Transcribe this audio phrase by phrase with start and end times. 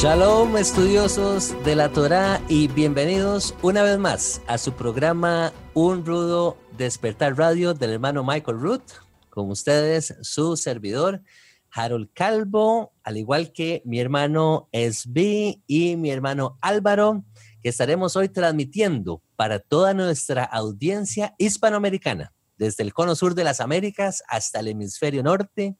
[0.00, 6.56] Shalom estudiosos de la Torá y bienvenidos una vez más a su programa Un Rudo
[6.76, 8.84] Despertar Radio del hermano Michael Root.
[9.28, 11.24] Con ustedes su servidor
[11.72, 17.24] Harold Calvo, al igual que mi hermano SB y mi hermano Álvaro,
[17.60, 23.58] que estaremos hoy transmitiendo para toda nuestra audiencia hispanoamericana, desde el cono sur de las
[23.58, 25.76] Américas hasta el hemisferio norte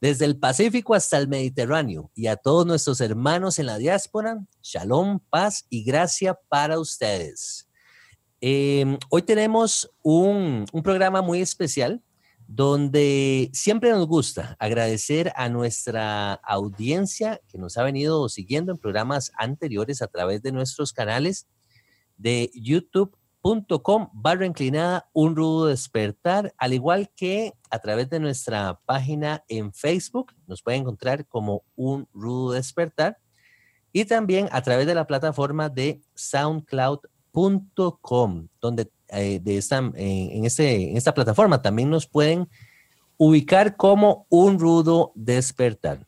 [0.00, 5.20] desde el Pacífico hasta el Mediterráneo y a todos nuestros hermanos en la diáspora, shalom,
[5.30, 7.68] paz y gracia para ustedes.
[8.40, 12.02] Em, hoy tenemos un, un programa muy especial
[12.46, 19.32] donde siempre nos gusta agradecer a nuestra audiencia que nos ha venido siguiendo en programas
[19.36, 21.48] anteriores a través de nuestros canales
[22.16, 23.16] de YouTube
[23.82, 29.72] com barra inclinada un rudo despertar, al igual que a través de nuestra página en
[29.72, 33.18] Facebook, nos puede encontrar como un rudo despertar,
[33.92, 40.90] y también a través de la plataforma de soundcloud.com, donde eh, de esta, en, este,
[40.90, 42.48] en esta plataforma también nos pueden
[43.16, 46.04] ubicar como un rudo despertar.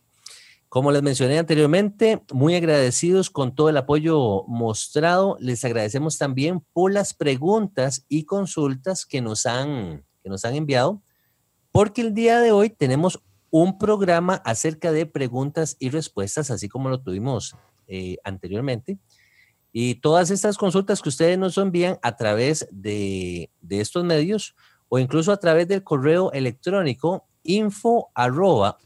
[0.69, 5.39] Como les mencioné anteriormente, muy agradecidos con todo el apoyo mostrado.
[5.41, 11.01] Les agradecemos también por las preguntas y consultas que nos han, que nos han enviado,
[11.73, 16.91] porque el día de hoy tenemos un programa acerca de preguntas y respuestas, así como
[16.91, 18.99] lo tuvimos eh, anteriormente.
[19.73, 24.55] Y todas estas consultas que ustedes nos envían a través de, de estos medios
[24.91, 28.79] o incluso a través del correo electrónico info arroba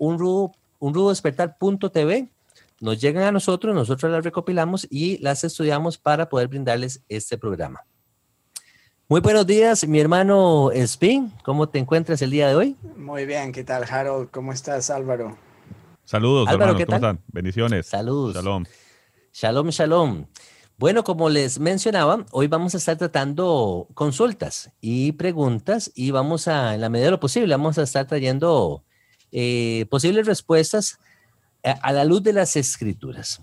[0.83, 2.29] unrudodespertar.tv.
[2.81, 7.83] Nos llegan a nosotros, nosotros las recopilamos y las estudiamos para poder brindarles este programa.
[9.09, 11.33] Muy buenos días, mi hermano Spin.
[11.45, 12.77] ¿Cómo te encuentras el día de hoy?
[12.97, 14.31] Muy bien, ¿qué tal, Harold?
[14.31, 15.39] ¿Cómo estás, Álvaro?
[16.05, 17.21] Saludos, Álvaro, ¿qué ¿cómo están?
[17.29, 17.87] Bendiciones.
[17.87, 18.35] Saludos.
[18.35, 18.65] Shalom.
[19.33, 20.27] Shalom, shalom.
[20.79, 26.75] Bueno, como les mencionaba, hoy vamos a estar tratando consultas y preguntas y vamos a,
[26.75, 28.83] en la medida de lo posible, vamos a estar trayendo
[29.33, 30.99] eh, posibles respuestas
[31.63, 33.41] a, la luz de las escrituras.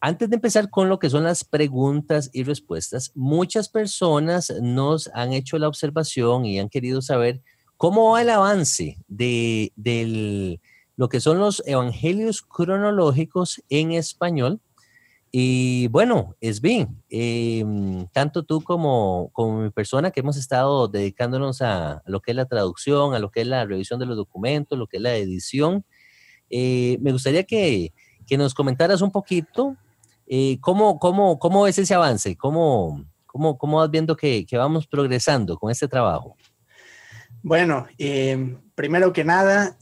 [0.00, 5.32] Antes de empezar con lo que son las preguntas y respuestas, muchas personas nos han
[5.32, 7.40] hecho la observación y han querido saber
[7.76, 10.60] cómo va el avance de,
[10.96, 14.60] lo que son los evangelios cronológicos en español.
[15.34, 21.62] Y bueno, es bien, em, tanto tú como, como mi persona que hemos estado dedicándonos
[21.62, 24.78] a, lo que es la traducción, a lo que es la revisión de los documentos,
[24.78, 25.86] lo que es la edición,
[26.50, 27.94] eh, me gustaría que,
[28.26, 29.74] que, nos comentaras un poquito
[30.26, 34.86] eh, cómo, cómo, cómo es ese avance, cómo, cómo, cómo vas viendo que, que, vamos
[34.86, 36.36] progresando con este trabajo.
[37.42, 39.78] Bueno, eh, primero que nada,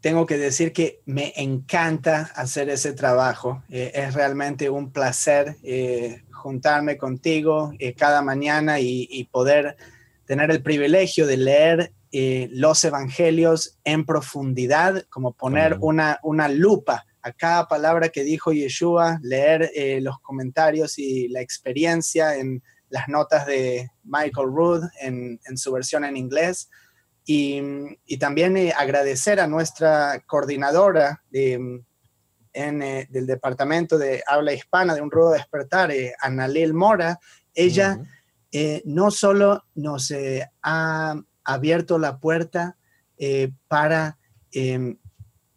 [0.00, 3.62] tengo que decir que me encanta hacer ese trabajo.
[3.68, 9.76] Eh, es realmente un placer eh, juntarme contigo eh, cada mañana y, poder
[10.24, 17.32] tener el privilegio de leer los evangelios en profundidad, como poner una, una lupa a
[17.32, 19.70] cada palabra que dijo Yeshua, leer
[20.02, 26.04] los comentarios y la experiencia en las notas de Michael Rood en, en su versión
[26.04, 26.68] en inglés.
[27.24, 31.82] Y, también eh, agradecer a nuestra coordinadora de,
[32.52, 37.18] eh, del Departamento de Habla Hispana de Un Rudo Despertar, eh, Analil Mora.
[37.54, 37.98] Ella
[38.84, 40.12] no solo nos
[40.62, 41.14] ha
[41.44, 42.76] abierto la puerta
[43.68, 44.18] para,
[44.50, 44.98] em,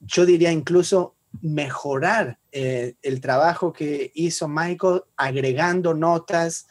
[0.02, 6.68] yo diría incluso, mejorar el trabajo que hizo Michael agregando notas,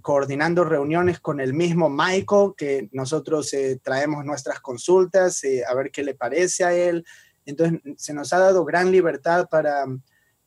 [0.00, 5.90] coordinando reuniones con el mismo Michael, que nosotros eh, traemos nuestras consultas, eh, a ver
[5.90, 7.04] qué le parece a él.
[7.44, 9.84] Entonces, se nos ha dado gran libertad para,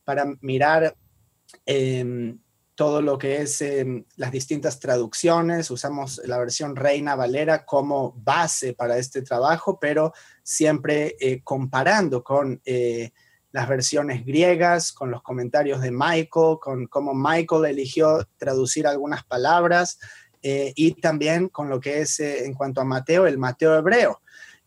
[0.06, 0.95] para mirar
[1.65, 2.39] em,
[2.74, 5.69] todo lo que es em, las distintas traducciones.
[5.71, 12.62] Usamos la versión Reina Valera como base para este trabajo, pero siempre eh, comparando con
[13.56, 19.98] las versiones griegas, con los comentarios de Michael, con cómo Michael eligió traducir algunas palabras
[20.42, 24.22] eh, y también con lo que es eh, en cuanto a Mateo, el Mateo hebreo,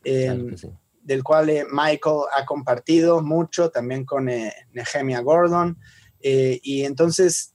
[0.04, 0.56] em,
[1.02, 5.76] del cual eh, Michael ha compartido mucho también con Nehemia Gordon.
[6.22, 7.52] y entonces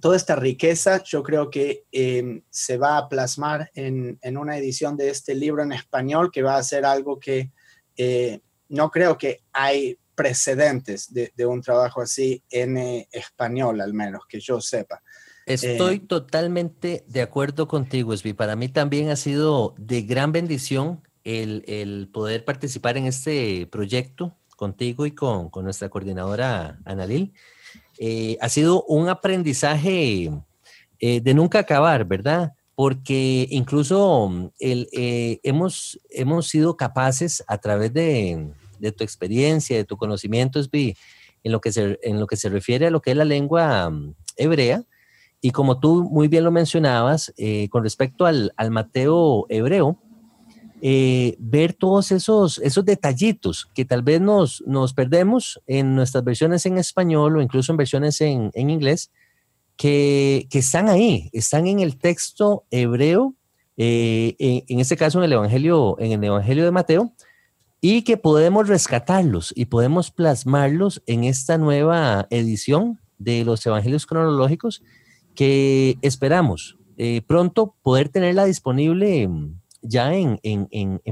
[0.00, 5.10] toda esta riqueza yo creo que em, se va a plasmar en, una edición de
[5.10, 7.52] este libro en español que va a ser algo que
[7.98, 8.40] eh,
[8.70, 14.40] no creo que hay precedentes de, un trabajo así en eh, español, al menos que
[14.40, 15.02] yo sepa.
[15.46, 18.32] Estoy eh, totalmente de acuerdo contigo, Esbi.
[18.32, 25.04] Para mí también ha sido de gran bendición el, poder participar en este proyecto contigo
[25.06, 27.34] y con, nuestra coordinadora Analil.
[27.98, 30.30] Eh, ha sido un aprendizaje
[31.00, 32.54] de nunca acabar, ¿verdad?
[32.74, 40.60] Porque incluso hemos, hemos sido capaces a través de, de tu experiencia, de tu conocimiento,
[40.72, 43.90] en lo, que se, en lo que se refiere a lo que es la lengua
[43.90, 44.84] mm, hebrea.
[45.40, 49.98] Y como tú muy bien lo mencionabas, eh, con respecto al, al Mateo hebreo,
[50.86, 56.66] eh, ver todos esos, esos detallitos que tal vez nos, nos perdemos en nuestras versiones
[56.66, 59.10] en español o incluso en versiones en, en inglés,
[59.78, 63.34] que, que, están ahí, están en el texto hebreo,
[63.78, 67.12] eh, en, en, este caso en el Evangelio, en el Evangelio de Mateo,
[67.86, 74.82] y que podemos rescatarlos y podemos plasmarlos en esta nueva edición de los Evangelios cronológicos
[75.34, 80.38] que esperamos eh, pronto poder tenerla disponible mm, ya en,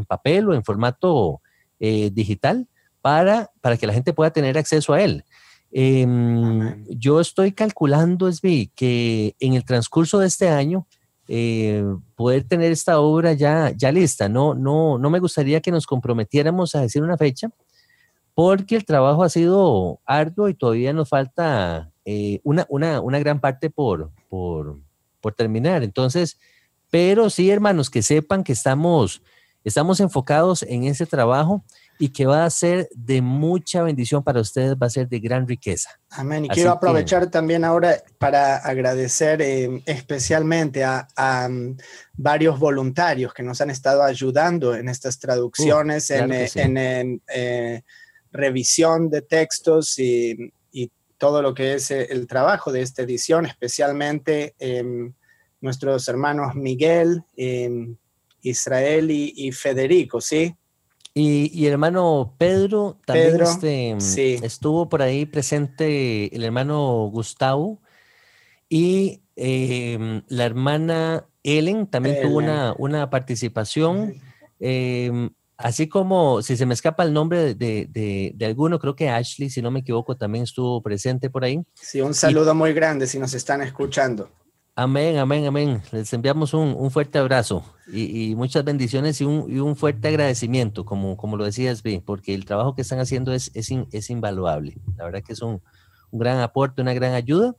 [0.08, 1.42] papel o en formato
[1.78, 2.66] eh, digital
[3.02, 5.26] para, para que la gente pueda tener acceso a él.
[5.72, 10.86] Em, yo estoy calculando, Esbi, que en el transcurso de este año
[11.28, 11.84] eh,
[12.16, 14.28] poder tener esta obra ya, ya lista.
[14.28, 17.50] No, no, no me gustaría que nos comprometiéramos a decir una fecha,
[18.34, 23.40] porque el trabajo ha sido arduo y todavía nos falta eh, una, una, una, gran
[23.40, 24.78] parte por, por,
[25.20, 25.82] por terminar.
[25.82, 26.38] Entonces,
[26.90, 29.22] pero sí, hermanos, que sepan que estamos,
[29.64, 31.64] estamos enfocados en ese trabajo
[32.02, 35.46] y que va a ser de mucha bendición para ustedes, va a ser de gran
[35.46, 36.00] riqueza.
[36.10, 36.44] Amén.
[36.44, 41.06] Y quiero aprovechar también ahora para agradecer eh, especialmente a,
[41.48, 41.76] mm,
[42.14, 46.32] varios voluntarios que nos han estado ayudando en estas traducciones, en,
[46.76, 47.82] eh, eh,
[48.32, 50.50] revisión de textos y,
[51.18, 55.14] todo lo que es el trabajo de esta edición, especialmente em,
[55.60, 57.96] nuestros hermanos Miguel, em,
[58.40, 60.56] Israel y, y Federico, ¿sí?
[61.14, 67.80] Y, el hermano Pedro también este, estuvo por ahí presente, el hermano Gustavo.
[68.68, 74.14] Y em, la hermana Ellen también tuvo una, una participación.
[74.58, 75.28] Em,
[75.58, 77.86] así como, si se me escapa el nombre de,
[78.34, 81.60] de, alguno, creo que Ashley, si no me equivoco, también estuvo presente por ahí.
[81.74, 84.30] Sí, un saludo muy grande si nos están escuchando.
[84.74, 85.82] Amén, amén, amén.
[85.92, 91.44] Les enviamos un, fuerte abrazo y, muchas bendiciones y un, fuerte agradecimiento, como, como lo
[91.44, 94.78] decías, B, porque el trabajo que están haciendo es, es, invaluable.
[94.96, 95.60] La verdad que es un,
[96.10, 97.54] gran aporte, una gran ayuda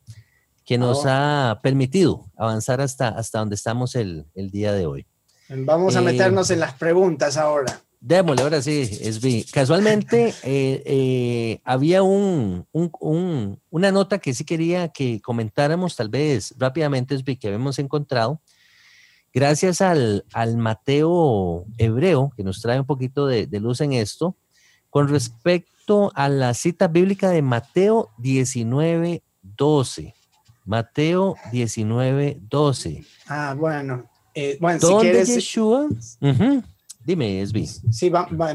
[0.65, 5.05] que nos ha permitido avanzar hasta, hasta donde estamos el, día de hoy.
[5.49, 7.79] Vamos a eh, meternos en las preguntas ahora.
[8.05, 15.21] Démosle, ahora sí, es Casualmente eh, eh, había un, una nota que sí quería que
[15.21, 18.41] comentáramos, tal vez rápidamente, es que habíamos encontrado.
[19.33, 20.25] Gracias al,
[20.57, 24.35] Mateo hebreo, que nos trae un poquito de, luz en esto,
[24.89, 30.13] con respecto a la cita bíblica de Mateo 19, 12.
[30.65, 33.05] Mateo 19, 12.
[33.27, 34.09] Ah, bueno.
[34.35, 35.33] Eh, bueno, si quieres...
[35.33, 35.87] Yeshua?
[37.05, 37.67] Dime, Esbi.
[37.67, 38.11] Sí,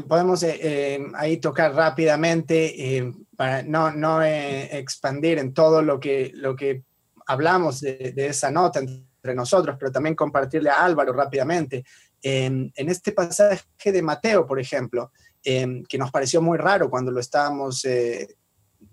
[0.07, 6.31] podemos eh, eh, ahí tocar rápidamente eh, para no, no expandir en todo lo que,
[6.33, 6.83] lo que
[7.27, 11.83] hablamos de, esa nota entre nosotros, pero también compartirle a Álvaro rápidamente.
[12.21, 17.85] en este pasaje de Mateo, por ejemplo, que nos pareció muy raro cuando lo estábamos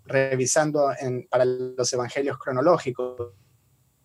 [0.04, 0.92] revisando
[1.30, 3.32] para los evangelios cronológicos,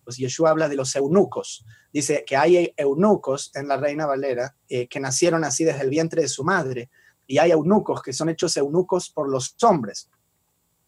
[0.04, 1.64] pues Yeshua habla de los eunucos.
[1.92, 6.22] Dice que hay eunucos en la Reina Valera eh, que nacieron así desde el vientre
[6.22, 6.90] de su madre,
[7.26, 10.10] y hay eunucos que son hechos eunucos por los hombres,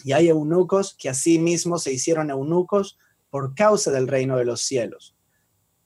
[0.02, 2.98] y hay eunucos que así mismo se hicieron eunucos
[3.30, 5.16] por causa del reino de los cielos.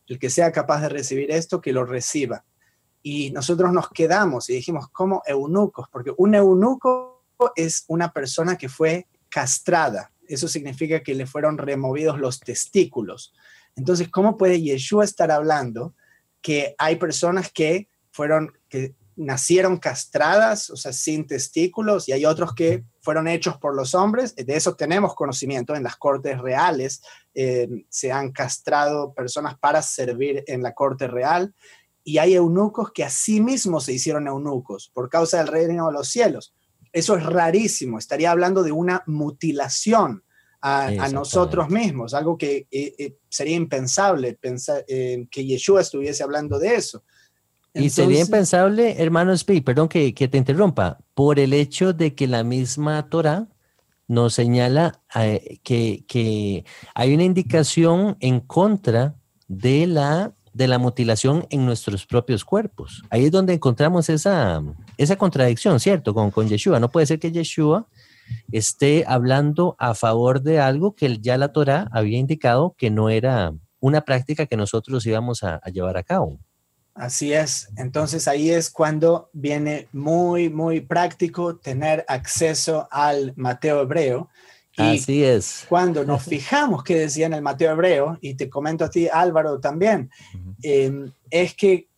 [0.06, 2.44] El que sea capaz de recibir esto, que lo reciba.
[3.02, 5.88] Y nosotros nos quedamos y dijimos, ¿cómo eunucos?
[5.90, 12.18] Porque un eunuco es una persona que fue castrada, eso significa que le fueron removidos
[12.18, 13.34] los testículos.
[13.76, 15.94] Entonces, ¿cómo puede Yeshua estar hablando
[16.40, 22.54] que hay personas que fueron, que nacieron castradas, o sea, sin testículos, y hay otros
[22.54, 24.34] que fueron hechos por los hombres?
[24.34, 25.74] De eso tenemos conocimiento.
[25.74, 27.02] En las cortes reales
[27.34, 31.54] eh, se han castrado personas para servir en la corte real,
[32.04, 35.92] y hay eunucos que a sí mismos se hicieron eunucos por causa del reino de
[35.92, 36.54] los cielos.
[36.98, 40.22] Eso es rarísimo, estaría hablando de una mutilación.
[40.60, 46.74] a, nosotros mismos, algo que eh, eh, sería impensable pensar que Yeshua estuviese hablando de
[46.74, 47.04] eso.
[47.74, 52.26] y sería impensable, hermano Spi, perdón que, que, te interrumpa, por el hecho de que
[52.26, 53.46] la misma Torah
[54.08, 56.64] nos señala eh, que, que,
[56.94, 59.14] hay una indicación en contra
[59.46, 63.04] de la, de la mutilación en nuestros propios cuerpos.
[63.10, 64.60] Ahí es donde encontramos esa,
[64.96, 66.12] esa contradicción, ¿cierto?
[66.12, 66.80] Con, con Yeshua.
[66.80, 67.86] No puede ser que Yeshua
[68.50, 73.54] esté hablando a favor de algo que ya la Torah había indicado que no era
[73.78, 76.40] una práctica que nosotros íbamos a, llevar a cabo.
[76.92, 77.68] Así es.
[77.76, 84.28] Entonces ahí es cuando viene muy, muy práctico tener acceso al Mateo hebreo.
[84.78, 85.66] Y Así es.
[85.68, 89.58] Cuando nos fijamos qué decía en el Mateo hebreo, y te comento a ti, Álvaro,
[89.58, 90.10] también,
[90.62, 91.88] em, es que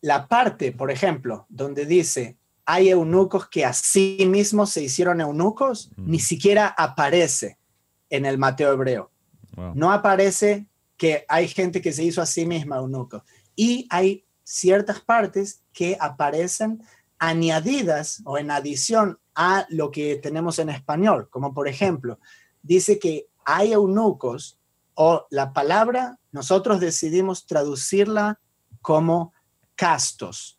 [0.00, 5.90] la parte, por ejemplo, donde dice, hay eunucos que a sí mismos se hicieron eunucos,
[5.96, 7.58] ni siquiera aparece
[8.08, 9.10] en el Mateo hebreo.
[9.74, 13.24] No aparece que hay gente que se hizo a sí misma eunuco.
[13.56, 16.82] Y hay ciertas partes que aparecen
[17.18, 22.18] añadidas o en adición a lo que tenemos en español, como por ejemplo,
[22.62, 24.58] dice que hay eunucos
[24.94, 28.40] o la palabra nosotros decidimos traducirla
[28.80, 29.32] como
[29.74, 30.58] castos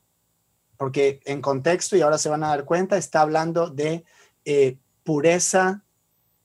[0.83, 4.03] porque en contexto, y ahora se van a dar cuenta, está hablando de
[4.43, 5.83] eh, pureza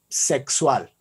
[0.09, 0.95] sexual.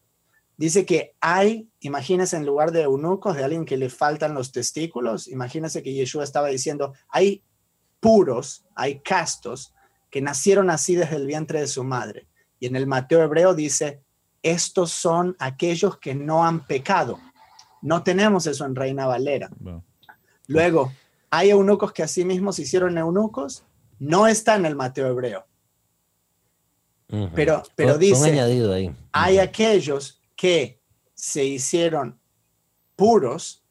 [0.57, 5.27] Dice que hay, imagínense en lugar de eunucos, de alguien que le faltan los testículos,
[5.27, 7.43] imagínense que Yeshua estaba diciendo, hay
[7.99, 9.71] puros, hay castos
[10.09, 12.27] que nacieron así desde el vientre de su madre.
[12.59, 14.01] Y en el Mateo hebreo dice,
[14.41, 17.19] estos son aquellos que no han pecado.
[17.81, 19.49] No tenemos eso en Reina Valera.
[20.47, 20.91] Luego,
[21.29, 23.63] hay eunucos que sí mismos se hicieron eunucos,
[23.99, 25.45] no está en el Mateo hebreo.
[27.33, 28.93] Pero, pero dice, ahí.
[29.13, 30.81] hay aquellos que
[31.13, 32.19] se hicieron
[32.95, 33.63] puros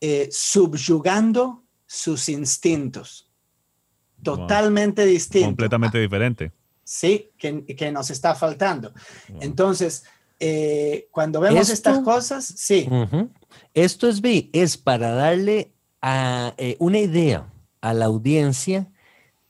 [0.00, 3.29] eh, subyugando sus instintos.
[4.22, 5.48] Totalmente distinto.
[5.48, 6.52] Completamente diferente.
[6.84, 8.92] Sí, que, nos está faltando.
[9.40, 10.04] Entonces,
[10.38, 12.88] eh, cuando vemos estas cosas, sí.
[13.74, 14.20] Esto es,
[14.52, 15.72] es para darle
[16.02, 18.90] a, eh, una idea a la audiencia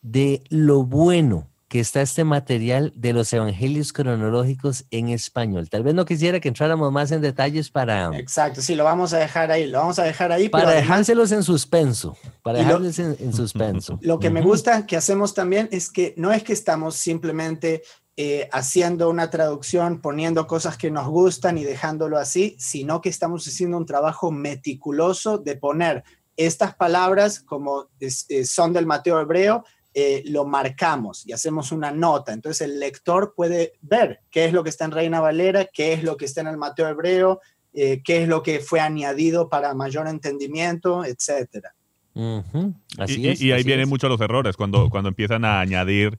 [0.02, 5.70] de lo bueno que está este material de los evangelios cronológicos en español.
[5.70, 8.10] Tal vez no quisiera que entráramos más en detalles para...
[8.18, 10.48] Exacto, sí, lo vamos a dejar ahí, lo vamos a dejar ahí.
[10.48, 14.00] Para dejárselos en suspenso, para dejarles en, suspenso.
[14.02, 17.82] Lo que me gusta que hacemos también es que no es que estamos simplemente
[18.16, 23.46] eh, haciendo una traducción, poniendo cosas que nos gustan y dejándolo así, sino que estamos
[23.46, 26.02] haciendo un trabajo meticuloso de poner
[26.36, 29.62] estas palabras, como eh, son del Mateo hebreo,
[29.94, 32.32] eh, lo marcamos y hacemos una nota.
[32.32, 36.02] Entonces el lector puede ver qué es lo que está en Reina Valera, qué es
[36.02, 37.40] lo que está en el Mateo hebreo,
[37.74, 41.66] eh, qué es lo que fue añadido para mayor entendimiento, etc.
[42.14, 46.18] y, ahí vienen muchos los errores cuando, cuando empiezan a añadir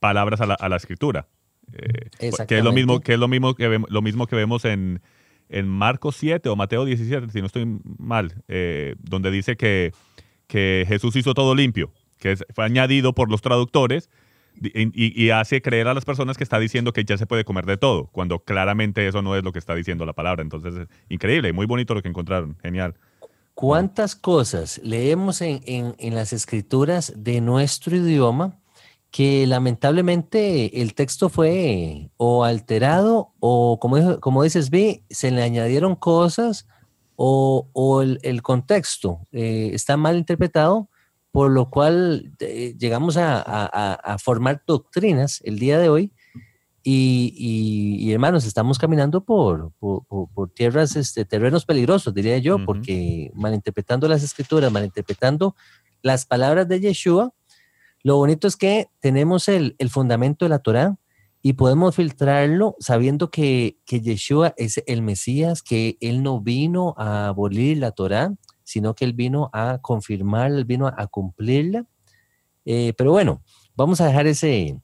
[0.00, 1.28] palabras a la, a la escritura.
[2.48, 5.00] que es lo mismo que es lo mismo que lo mismo que vemos en,
[5.48, 9.92] en Marcos 7 o Mateo 17, si no estoy mal, eh, donde dice que,
[10.46, 14.10] que, Jesús hizo todo limpio, que fue añadido por los traductores
[14.60, 17.76] y, hace creer a las personas que está diciendo que ya se puede comer de
[17.76, 20.42] todo, cuando claramente eso no es lo que está diciendo la palabra.
[20.42, 22.94] Entonces, es increíble, muy bonito lo que encontraron, genial.
[23.54, 28.58] ¿Cuántas cosas leemos en, en, en las escrituras de nuestro idioma?
[29.14, 35.94] que lamentablemente el texto fue o alterado o como, como dices, vi, se le añadieron
[35.94, 36.66] cosas
[37.14, 40.88] o, el, contexto eh, está mal interpretado,
[41.34, 46.12] por lo cual eh, llegamos a, formar doctrinas el día de hoy
[46.84, 54.22] y, hermanos, estamos caminando por, por, tierras, este, terrenos peligrosos, diría yo, porque malinterpretando las
[54.22, 55.56] escrituras, malinterpretando
[56.02, 57.34] las palabras de Yeshua,
[58.04, 60.98] lo bonito es que tenemos el, fundamento de la Torah
[61.42, 67.26] y podemos filtrarlo sabiendo que, que, Yeshua es el Mesías, que Él no vino a
[67.26, 68.34] abolir la Torah,
[68.74, 71.86] sino que Él vino a confirmarla, Él vino a, cumplirla.
[72.64, 73.40] Eh, pero bueno,
[73.76, 74.80] vamos a dejar ese,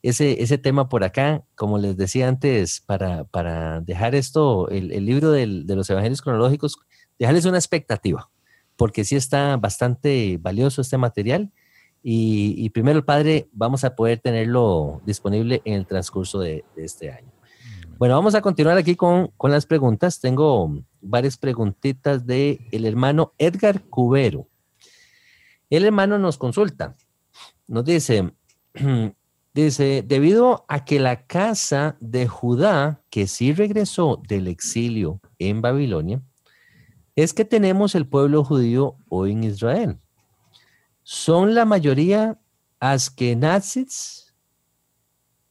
[0.00, 5.32] ese, ese tema por acá, como les decía antes, para, para dejar esto, el, libro
[5.32, 6.76] de los Evangelios cronológicos,
[7.18, 8.30] dejarles una expectativa,
[8.76, 11.50] porque sí está bastante valioso este material
[12.00, 17.32] y, primero el Padre vamos a poder tenerlo disponible en el transcurso de, este año.
[17.98, 20.20] Bueno, vamos a continuar aquí con, con, las preguntas.
[20.20, 24.48] Tengo varias preguntitas de el hermano Edgar Cubero.
[25.68, 26.96] El hermano nos consulta,
[27.66, 28.32] nos dice,
[29.54, 36.22] Dice, debido a que la casa de Judá, que sí regresó del exilio en Babilonia,
[37.16, 39.98] es que tenemos el pueblo judío hoy en Israel.
[41.02, 42.40] Son la mayoría
[42.80, 44.34] askenazis.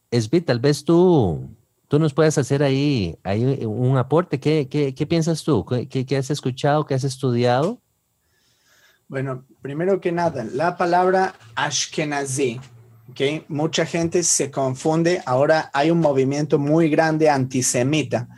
[0.09, 1.55] Esbi, tal vez tú,
[1.91, 4.39] tú nos puedes hacer ahí, ahí un aporte.
[4.39, 5.65] ¿Qué, qué, piensas tú?
[5.65, 6.85] ¿Qué, ¿Qué, has escuchado?
[6.85, 7.81] ¿Qué has estudiado?
[9.09, 12.61] Bueno, primero que nada, la palabra Ashkenazi
[13.09, 13.43] Okay.
[13.49, 15.21] Mucha gente se confunde.
[15.25, 18.29] Ahora hay un movimiento muy grande antisemita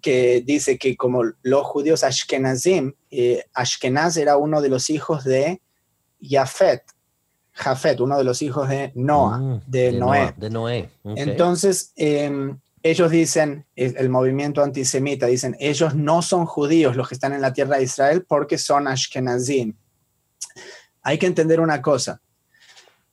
[0.00, 5.62] que dice que como los judíos Ashkenazim, eh, Ashkenaz era uno de los hijos de
[6.20, 6.82] Jafet,
[7.52, 10.34] Jafet, uno de los hijos de Noah, mm, de, Noé.
[10.36, 10.90] de Noé.
[11.04, 17.32] Entonces, em, ellos dicen, el movimiento antisemita, dicen, ellos no son judíos los que están
[17.32, 19.74] en la tierra de Israel porque son Ashkenazim.
[21.02, 22.20] Hay que entender una cosa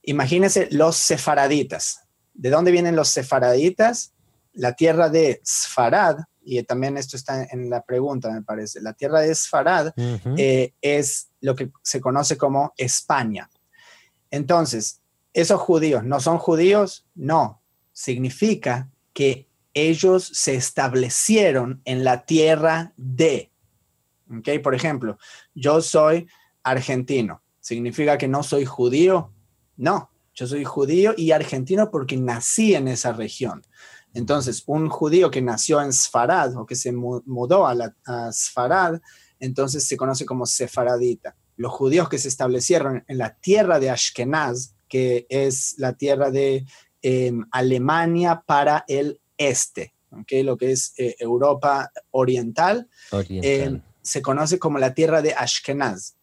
[0.03, 2.01] Imagínense los sefaraditas.
[2.33, 4.13] ¿De dónde vienen los sefaraditas?
[4.53, 8.81] La tierra de Sfarad, y también esto está en la pregunta, me parece.
[8.81, 9.93] La tierra de Sfarad
[10.37, 13.49] eh, es lo que se conoce como España.
[14.31, 15.01] Entonces,
[15.33, 17.05] ¿esos judíos no son judíos?
[17.13, 17.61] No.
[17.91, 23.51] Significa que ellos se establecieron en la tierra de.
[24.29, 24.61] ¿Ok?
[24.63, 25.17] Por ejemplo,
[25.53, 26.27] yo soy
[26.63, 27.41] argentino.
[27.59, 29.31] ¿Significa que no soy judío?
[29.77, 33.63] No, yo soy judío y argentino porque nací en esa región.
[34.13, 37.95] Entonces, un judío que nació en Sfarad o que se mudó a, la,
[38.31, 38.99] Sfarad,
[39.39, 41.35] entonces se conoce como sefaradita.
[41.57, 46.65] Los judíos que se establecieron en la tierra de Ashkenaz, que es la tierra de
[47.01, 50.43] em, Alemania para el este, ¿okay?
[50.43, 56.15] lo que es eh, Europa oriental, em, se conoce como la tierra de Ashkenaz.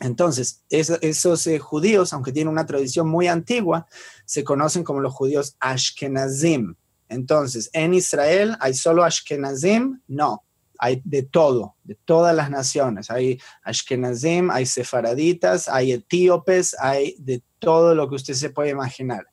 [0.00, 3.86] Entonces, esos eh, judíos, aunque tienen una tradición muy antigua,
[4.24, 6.74] se conocen como los judíos Ashkenazim.
[7.08, 10.44] Entonces, en Israel hay solo Ashkenazim, no,
[10.78, 13.10] hay de todo, de todas las naciones.
[13.10, 19.26] Hay Ashkenazim, hay sefaraditas, hay etíopes, hay de todo lo que usted se puede imaginar.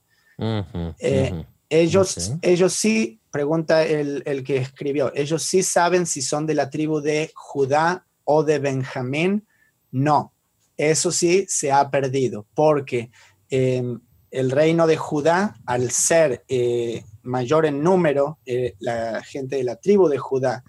[1.00, 6.56] Eh, ellos, ellos sí, pregunta el, el que escribió, ellos sí saben si son de
[6.56, 9.48] la tribu de Judá o de Benjamín.
[9.92, 10.34] No,
[10.78, 13.12] eso sí se ha perdido, porque
[13.50, 14.00] em,
[14.32, 19.76] el reino de Judá, al ser eh, mayor en número, eh, la gente de la
[19.76, 20.64] tribu de Judá,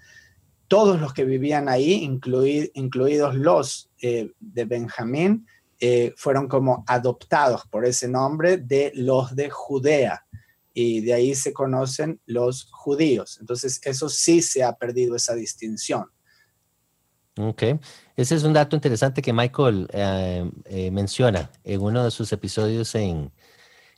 [0.67, 2.03] todos los que vivían ahí,
[2.73, 5.47] incluidos los eh, de Benjamín,
[6.15, 10.23] fueron como adoptados por ese nombre de los de Judea.
[10.73, 13.37] Y de ahí se conocen los judíos.
[13.39, 16.05] Entonces, eso sí se ha perdido esa distinción.
[17.37, 17.63] Ok,
[18.17, 22.93] ese es un dato interesante que Michael eh, eh, menciona en uno de sus episodios
[22.93, 23.31] en,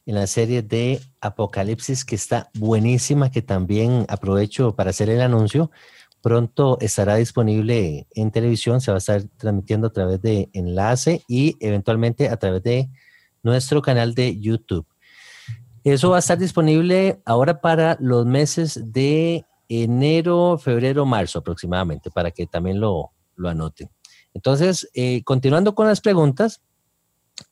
[0.05, 5.71] en, la serie de Apocalipsis, que está buenísima, que también aprovecho para hacer el anuncio.
[6.21, 11.57] Pronto estará disponible en televisión, se va a estar transmitiendo a través de enlace y
[11.59, 12.89] eventualmente a través de
[13.41, 14.85] nuestro canal de YouTube.
[15.83, 22.31] Eso va a estar disponible ahora para los meses de enero, febrero, marzo aproximadamente, para
[22.31, 23.89] que también lo, lo anoten.
[24.33, 26.61] Entonces, eh, continuando con las preguntas,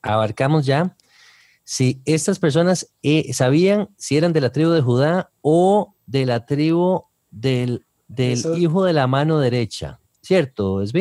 [0.00, 0.96] abarcamos ya
[1.64, 6.44] si estas personas eh, sabían si eran de la tribu de Judá o de la
[6.44, 10.92] tribu del, del hijo de la mano derecha, ¿cierto, es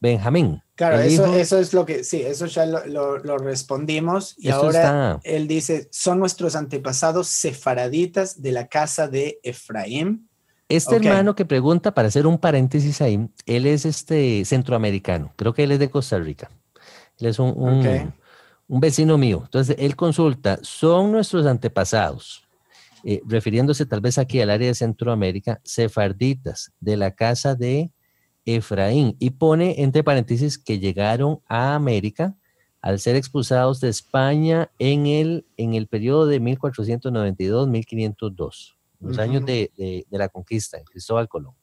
[0.00, 0.62] Benjamín.
[0.74, 5.46] Claro, eso, eso, es lo que, sí, eso ya lo, lo, respondimos y ahora él
[5.46, 10.28] dice, son nuestros antepasados sefaraditas de la casa de Efraín
[10.68, 15.64] este hermano que pregunta, para hacer un paréntesis ahí, él es este centroamericano, creo que
[15.64, 16.50] él es de Costa Rica.
[17.18, 17.54] Él es un,
[18.66, 19.42] un, vecino mío.
[19.44, 22.42] Entonces, él consulta, son nuestros antepasados,
[23.04, 27.92] eh, refiriéndose tal vez aquí al área de Centroamérica, sefarditas de la casa de
[28.44, 32.36] Efraín, y pone entre paréntesis que llegaron a América
[32.80, 40.06] al ser expulsados de España en el, en el periodo de 1492-1502 los años de,
[40.10, 41.54] la conquista, Cristóbal Colón.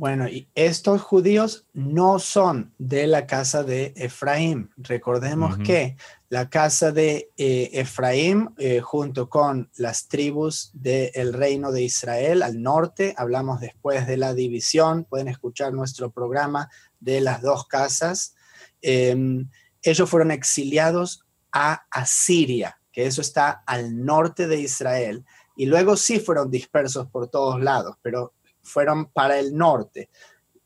[0.00, 4.70] Bueno, y estos judíos no son de la casa de Efraín.
[4.78, 5.98] Recordemos que
[6.30, 12.62] la casa de eh, Efraín, eh, junto con las tribus del reino de Israel al
[12.62, 18.34] norte, hablamos después de la división, pueden escuchar nuestro programa de las dos casas,
[18.80, 19.50] em,
[19.82, 26.20] ellos fueron exiliados a Asiria, que eso está al norte de Israel y luego sí
[26.20, 28.32] fueron dispersos por todos lados, pero
[28.70, 30.10] fueron para el norte.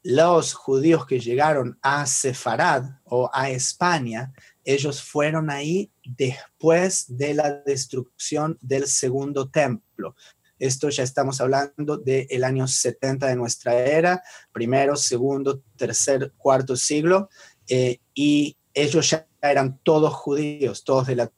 [0.03, 4.33] Los judíos que llegaron a Sefarad o a España,
[4.65, 10.15] ellos fueron ahí después de la destrucción del segundo templo.
[10.59, 17.29] Esto ya estamos hablando del año 70 de nuestra era, primero, segundo, tercer, cuarto siglo,
[17.69, 21.33] eh, y ellos ya eran todos judíos, todos de la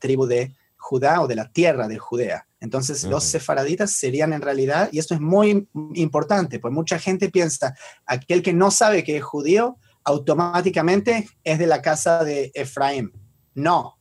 [0.00, 2.45] tribu de Judá o de la tierra de Judea.
[2.60, 7.74] Entonces, los sefaraditas serían en realidad, y esto es muy importante, pues mucha gente piensa,
[8.06, 13.12] aquel que no sabe que es judío, automáticamente es de la casa de Efraín.
[13.54, 13.98] No,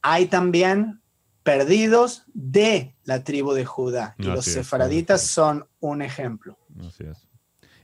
[0.00, 1.02] hay también
[1.42, 6.58] perdidos de la tribu de Judá, y los sefaraditas son un ejemplo.
[6.80, 7.28] Así es.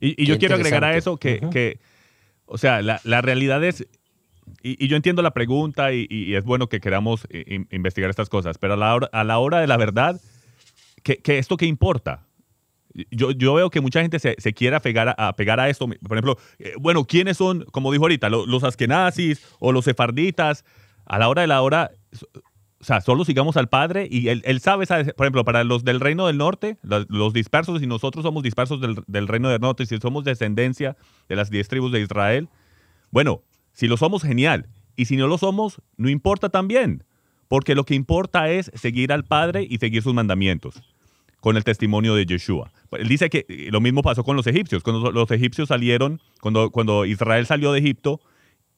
[0.01, 1.79] Y, yo quiero agregar a eso que,
[2.47, 3.87] o sea, la, la realidad es
[4.63, 8.75] y, yo entiendo la pregunta y, es bueno que queramos eh, investigar estas cosas, pero
[8.75, 10.21] a la hora, a la hora de la verdad,
[11.03, 12.27] ¿qué, esto qué importa?
[13.11, 15.87] Yo, yo, veo que mucha gente se, se quiere apegar a, pegar a esto.
[15.87, 20.65] Por ejemplo, eh, bueno, ¿quiénes son, como dijo ahorita, los, los askenazis o los sefarditas?
[21.07, 21.91] A la hora de la hora,
[22.83, 26.01] o sea, solo sigamos al Padre y él, él sabe, por ejemplo, para los del
[26.01, 29.99] Reino del Norte, los, dispersos, y nosotros somos dispersos del, del Reino del Norte, si
[29.99, 30.97] somos descendencia
[31.29, 32.49] de las diez tribus de Israel,
[33.11, 34.69] bueno, si lo somos, genial.
[34.97, 37.05] Y si no lo somos, no importa también.
[37.49, 40.83] Porque lo que importa es seguir al Padre y seguir sus mandamientos
[41.43, 42.73] con el testimonio de Yeshua.
[42.93, 44.85] Él dice que eh, lo mismo pasó con los egipcios.
[44.85, 48.21] Cuando los egipcios salieron, cuando, cuando Israel salió de Egipto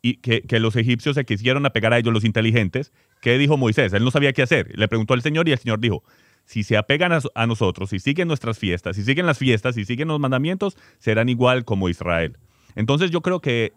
[0.01, 3.93] y que, los egipcios se quisieron apegar a ellos, los inteligentes, ¿qué dijo Moisés?
[3.93, 4.79] Él no sabía qué hacer.
[4.79, 6.03] Le preguntó al Señor y el Señor dijo,
[6.47, 9.85] si se apegan a, a nosotros, si siguen nuestras fiestas, si siguen las fiestas, si
[9.85, 12.39] siguen los mandamientos, serán igual como Israel.
[12.77, 13.73] Entonces yo creo que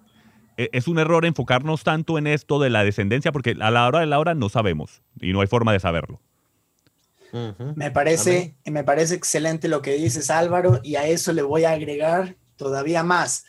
[0.57, 4.07] es un error enfocarnos tanto en esto de la descendencia porque a la hora de
[4.07, 6.19] la hora no sabemos y no hay forma de saberlo.
[7.75, 11.71] Me parece, me parece excelente lo que dices Álvaro y a eso le voy a
[11.71, 13.45] agregar todavía más.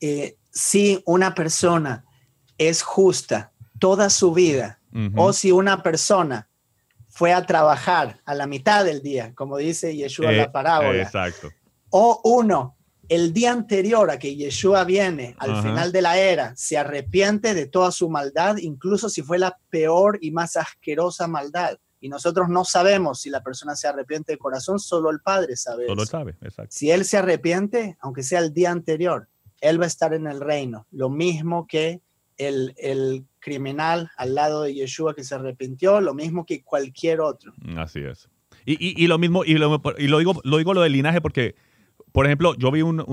[0.00, 2.04] Eh, si una persona
[2.58, 4.80] es justa toda su vida
[5.14, 6.48] o si una persona
[7.08, 11.02] fue a trabajar a la mitad del día, como dice Yeshua en la eh, parábola,
[11.02, 11.50] exacto.
[11.90, 12.75] o uno
[13.08, 17.66] el día anterior a que Yeshua viene, al final de la era, se arrepiente de
[17.66, 21.78] toda su maldad, incluso si fue la peor y más asquerosa maldad.
[22.00, 25.86] Y nosotros no sabemos si la persona se arrepiente de corazón, solo el Padre sabe.
[25.86, 26.70] Solo sabe, exacto.
[26.70, 29.28] Si él se arrepiente, aunque sea el día anterior,
[29.60, 30.86] él va a estar en el reino.
[30.90, 32.00] Lo mismo que
[32.36, 37.52] el, el criminal al lado de Yeshua que se arrepintió, lo mismo que cualquier otro.
[37.76, 38.28] Así es.
[38.64, 41.54] Y, y, lo mismo, y, lo, y lo, digo, lo digo lo del linaje porque
[42.16, 43.04] por ejemplo, yo vi una,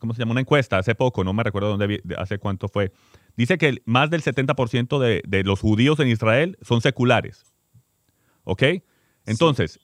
[0.00, 0.30] ¿cómo se llama?
[0.30, 2.92] una encuesta hace poco, no me recuerdo dónde, hace cuánto fue.
[3.36, 7.52] Dice que más del 70% de, los judíos en Israel son seculares.
[8.44, 8.62] ¿Ok?
[9.26, 9.80] Entonces,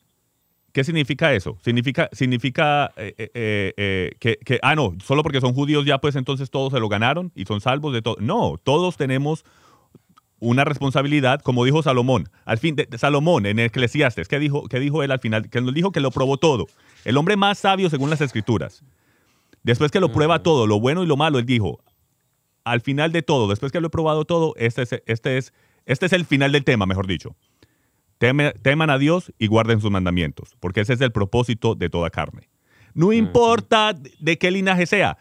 [0.70, 1.58] ¿qué significa eso?
[1.64, 6.50] Significa, significa eh, eh, eh, que, ah, no, solo porque son judíos ya pues entonces
[6.50, 8.18] todos se lo ganaron y son salvos de todo.
[8.20, 9.44] No, todos tenemos
[10.40, 12.29] una responsabilidad, como dijo Salomón.
[12.44, 15.49] Al fin, de, Salomón en Eclesiastes, ¿qué dijo, ¿qué dijo él al final?
[15.49, 16.66] Que nos dijo que lo probó todo.
[17.05, 18.83] El hombre más sabio según las escrituras.
[19.62, 21.81] Después que lo prueba todo, lo bueno y lo malo, él dijo,
[22.64, 25.53] al final de todo, después que lo he probado todo, este es, este es,
[25.87, 27.35] este es el final del tema, mejor dicho.
[28.18, 32.49] teman a Dios y guarden sus mandamientos, porque ese es el propósito de toda carne.
[32.92, 35.16] No importa de qué linaje sea.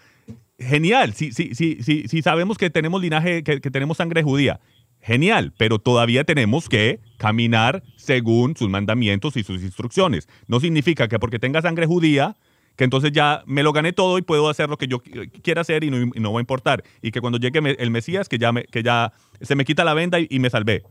[0.60, 4.60] Genial, si, si, si, si, sabemos que tenemos linaje, que tenemos sangre judía,
[5.04, 10.30] genial, pero todavía tenemos que caminar según sus mandamientos y sus instrucciones.
[10.48, 12.38] No significa que porque tenga sangre judía,
[12.78, 15.02] que entonces ya me lo gané todo y puedo hacer lo que yo
[15.44, 16.84] quiera hacer y no, va a importar.
[17.02, 19.12] Y que cuando llegue el Mesías, que ya, me, que ya
[19.42, 20.84] se me quita la venda y, me salvé.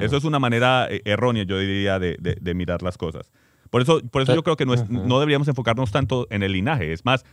[0.00, 3.30] Eso es una manera eh, errónea, yo diría, de, mirar las cosas.
[3.70, 6.92] Por eso, por eso yo creo que no, no deberíamos enfocarnos tanto en el linaje.
[6.92, 7.24] Es más,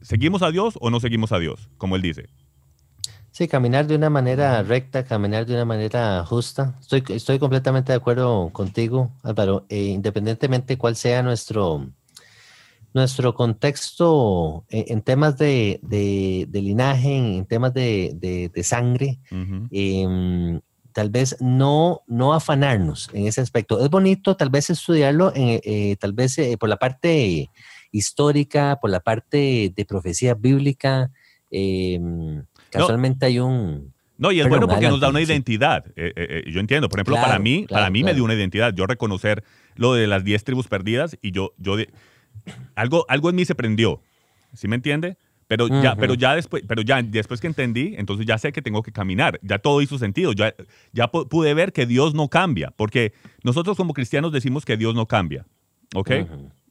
[0.00, 1.68] ¿seguimos a Dios o no seguimos a Dios?
[1.76, 2.28] Como él dice.
[3.34, 6.76] Sí, caminar de una manera recta, caminar de una manera justa.
[6.80, 9.66] Estoy, estoy completamente de acuerdo contigo, Álvaro.
[9.68, 11.90] Eh, independientemente cuál sea nuestro,
[12.92, 15.80] nuestro contexto eh, en, temas de,
[16.52, 19.18] linaje, en temas de, sangre,
[19.72, 20.60] em,
[20.92, 23.84] tal vez no, no afanarnos en ese aspecto.
[23.84, 27.50] Es bonito tal vez estudiarlo, eh, tal vez por la parte
[27.90, 31.10] histórica, por la parte de profecía bíblica.
[32.80, 33.92] Casualmente hay un...
[34.16, 35.86] No, y es bueno porque nos da una identidad.
[35.96, 36.88] Eh, eh, eh, yo entiendo.
[36.88, 38.72] Por ejemplo, para mí, para mí me dio una identidad.
[38.72, 39.42] Yo reconocer
[39.74, 41.76] lo de las 10 tribus perdidas y yo, yo
[42.76, 44.02] algo, algo en mí se prendió.
[44.52, 45.16] ¿Sí me entiende?
[45.46, 48.82] Pero ya, pero ya después, pero ya después que entendí, entonces ya sé que tengo
[48.82, 49.38] que caminar.
[49.42, 50.32] Ya todo hizo sentido.
[50.32, 50.54] Ya,
[50.92, 52.72] ya pude ver que Dios no cambia.
[52.76, 55.44] Porque nosotros como cristianos decimos que Dios no cambia.
[55.94, 56.10] ¿Ok?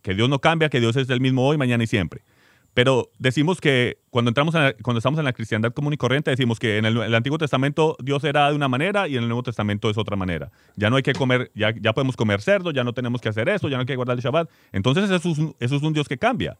[0.01, 2.23] Que Dios no cambia, que Dios es el mismo hoy, mañana y siempre.
[2.73, 6.77] Pero decimos que cuando, entramos cuando estamos en la cristiandad común y corriente, decimos que
[6.77, 9.97] en el, Antiguo Testamento Dios era de una manera y en el Nuevo Testamento es
[9.97, 10.51] otra manera.
[10.75, 13.47] Ya no hay que comer, ya, ya podemos comer cerdo, ya no tenemos que hacer
[13.47, 14.49] eso, ya no hay que guardar el Shabbat.
[14.71, 16.57] Entonces eso es un, eso es un Dios que cambia.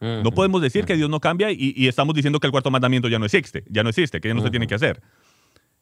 [0.00, 3.20] No podemos decir que Dios no cambia y, estamos diciendo que el cuarto mandamiento ya
[3.20, 5.00] no existe, ya no existe, que ya no se tiene que hacer.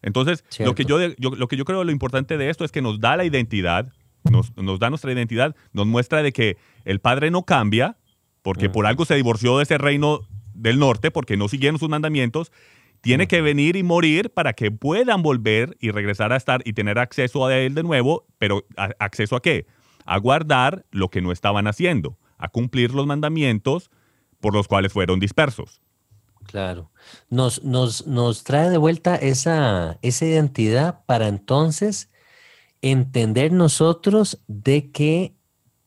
[0.03, 3.01] Entonces, lo que yo, lo que yo creo lo importante de esto es que nos
[3.01, 3.91] da la identidad,
[4.31, 7.97] nos, nos da nuestra identidad, nos muestra de que el Padre no cambia,
[8.43, 10.21] porque por algo se divorció de ese reino
[10.55, 12.53] del norte, porque no siguieron sus mandamientos,
[13.01, 16.99] tiene que venir y morir para que puedan volver y regresar a estar y tener
[16.99, 18.67] acceso a él de nuevo, pero
[18.99, 19.67] acceso a qué?
[20.05, 23.91] A guardar lo que no estaban haciendo, a cumplir los mandamientos
[24.41, 25.81] por los cuales fueron dispersos.
[26.45, 26.91] Claro.
[27.29, 32.11] Nos, nos, nos trae de vuelta esa, esa identidad para entonces
[32.83, 35.35] entender nosotros de que,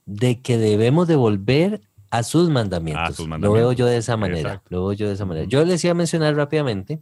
[0.05, 1.81] de que debemos devolver
[2.13, 3.27] a sus mandamientos.
[3.27, 4.61] Lo veo yo de esa manera.
[4.69, 5.47] Lo veo yo de esa manera.
[5.47, 7.01] Yo les iba a mencionar rápidamente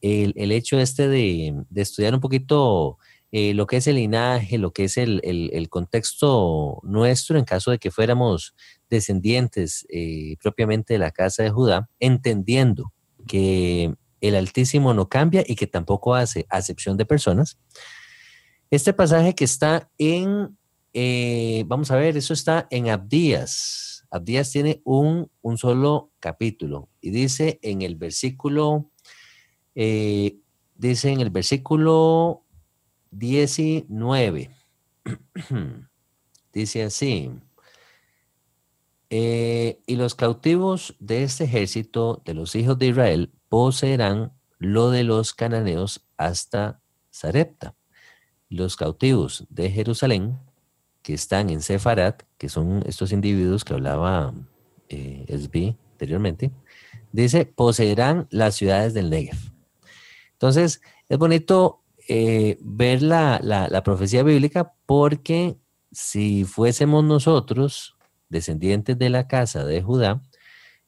[0.00, 2.96] el, el hecho este de, de, estudiar un poquito
[3.32, 7.70] eh, lo que es el linaje, lo que es el, el, contexto nuestro en caso
[7.70, 8.54] de que fuéramos
[8.88, 12.94] descendientes eh, propiamente de la casa de Judá, entendiendo
[13.28, 17.58] que el Altísimo no cambia y que tampoco hace acepción de personas.
[18.70, 20.56] Este pasaje que está en,
[20.94, 27.10] eh, vamos a ver, eso está en Abdías, Abdías tiene un, un solo capítulo y
[27.10, 28.92] dice en el versículo,
[29.74, 30.38] eh,
[30.76, 32.44] dice en el versículo
[33.10, 34.50] 19,
[36.52, 37.32] dice así,
[39.10, 45.02] eh, y los cautivos de este ejército de los hijos de Israel poseerán lo de
[45.02, 47.74] los cananeos hasta Sarepta.
[48.48, 50.38] Los cautivos de Jerusalén
[51.04, 54.32] que están en Sefarat, que son estos individuos que hablaba
[54.88, 56.50] eh, Esbi anteriormente,
[57.12, 59.36] dice, poseerán las ciudades del Negev.
[60.32, 65.58] Entonces, es bonito eh, ver la, la, profecía bíblica porque
[65.92, 67.96] si fuésemos nosotros,
[68.30, 70.22] descendientes de la casa de Judá,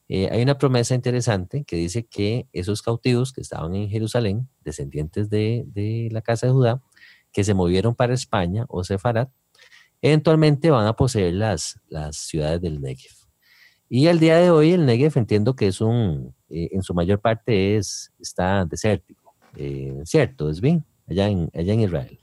[0.09, 5.29] eh, hay una promesa interesante que dice que esos cautivos que estaban en Jerusalén, descendientes
[5.29, 6.81] de, de la casa de Judá,
[7.31, 9.29] que se movieron para España o Sefarat,
[10.01, 13.11] eventualmente van a poseer las, las ciudades del Negev.
[13.89, 17.19] Y al día de hoy el Negev entiendo que es un, eh, en su mayor
[17.19, 20.49] parte es, está desértico, eh, ¿cierto?
[20.49, 20.85] ¿Es bien?
[21.07, 22.19] Allá en, allá en Israel.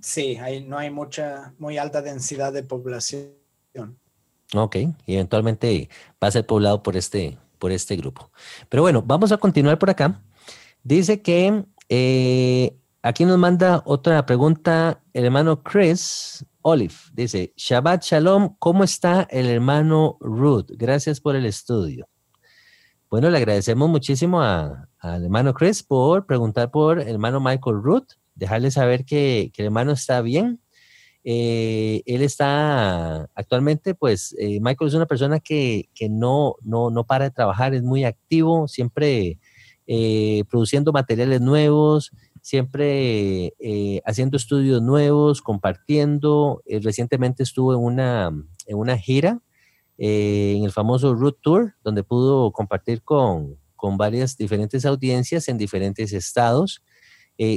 [0.00, 3.34] Sí, no hay mucha, muy alta densidad de población.
[4.54, 5.88] Ok, y eventualmente
[6.22, 8.30] va a ser poblado por este, por este grupo.
[8.68, 10.22] Pero bueno, vamos a continuar por acá.
[10.82, 16.94] Dice que eh, Aquí nos manda otra pregunta el hermano Chris Olive.
[17.12, 20.66] Dice, Shabbat Shalom, ¿cómo está el hermano Ruth?
[20.70, 22.08] Gracias por el estudio.
[23.10, 24.88] Bueno, le agradecemos muchísimo al
[25.24, 30.20] hermano Chris por preguntar por el hermano Michael Ruth, dejarle saber que, el hermano está
[30.20, 30.60] bien.
[31.24, 37.24] Eh, él está actualmente, pues eh, Michael es una persona que, no, no, no, para
[37.24, 39.38] de trabajar, es muy activo, siempre
[39.86, 42.10] eh, produciendo materiales nuevos,
[42.48, 46.62] siempre eh, haciendo estudios nuevos, compartiendo.
[46.64, 48.32] Eh, recientemente estuvo en una,
[48.66, 49.42] en una gira
[49.98, 55.58] eh, en el famoso Root Tour, donde pudo compartir con, con varias diferentes audiencias en
[55.58, 56.82] diferentes estados.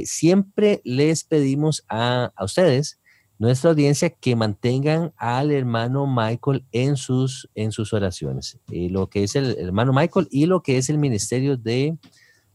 [0.04, 3.00] siempre les pedimos a, a, ustedes,
[3.38, 8.58] nuestra audiencia, que mantengan al hermano Michael en sus, en sus oraciones.
[8.68, 11.96] lo que es el hermano Michael y lo que es el ministerio de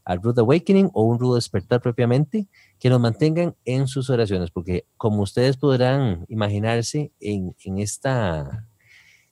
[0.07, 2.47] al Rude Awakening o un Rude Despertar propiamente,
[2.79, 8.69] que nos mantengan en sus oraciones, porque como ustedes podrán imaginarse, en, esta,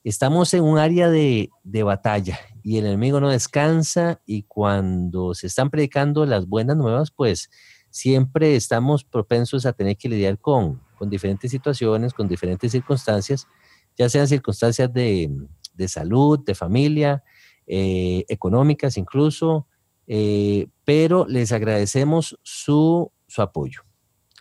[0.04, 5.46] estamos en un área de, de, batalla y el enemigo no descansa y cuando se
[5.46, 7.48] están predicando las buenas nuevas, pues
[7.88, 13.48] siempre estamos propensos a tener que lidiar con, con diferentes situaciones, con diferentes circunstancias,
[13.96, 15.30] ya sean circunstancias de,
[15.72, 17.24] de salud, de familia,
[17.66, 19.66] eh, económicas incluso,
[20.06, 23.82] eh, pero les agradecemos su, su, apoyo.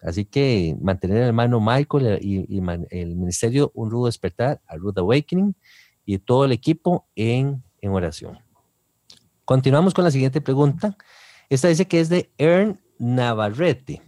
[0.01, 2.45] Así que mantener al hermano Michael y,
[2.91, 5.55] el ministerio Un Rudo Despertar, a Rudo Awakening
[6.05, 8.37] y todo el equipo en, en oración.
[9.43, 10.95] Continuamos con la siguiente pregunta.
[11.49, 14.01] Esta dice que es de Ern Navarrete.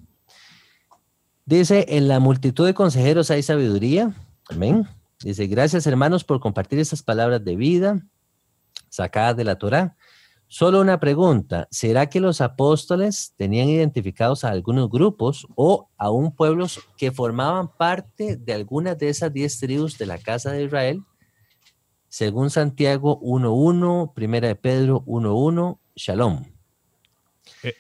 [1.46, 4.14] Dice, en la multitud de consejeros hay sabiduría.
[4.50, 4.88] Amén.
[5.24, 8.02] Dice, gracias hermanos por compartir estas palabras de vida
[8.90, 9.96] sacadas de la Torah.
[10.48, 16.34] Solo una pregunta, ¿será que los apóstoles tenían identificados a algunos grupos o a un
[16.34, 21.04] pueblos que formaban parte de algunas de esas diez tribus de la casa de Israel?
[22.10, 26.46] según Santiago 1.1, Primera de Pedro 1.1, Shalom.
[27.64, 27.76] Eh.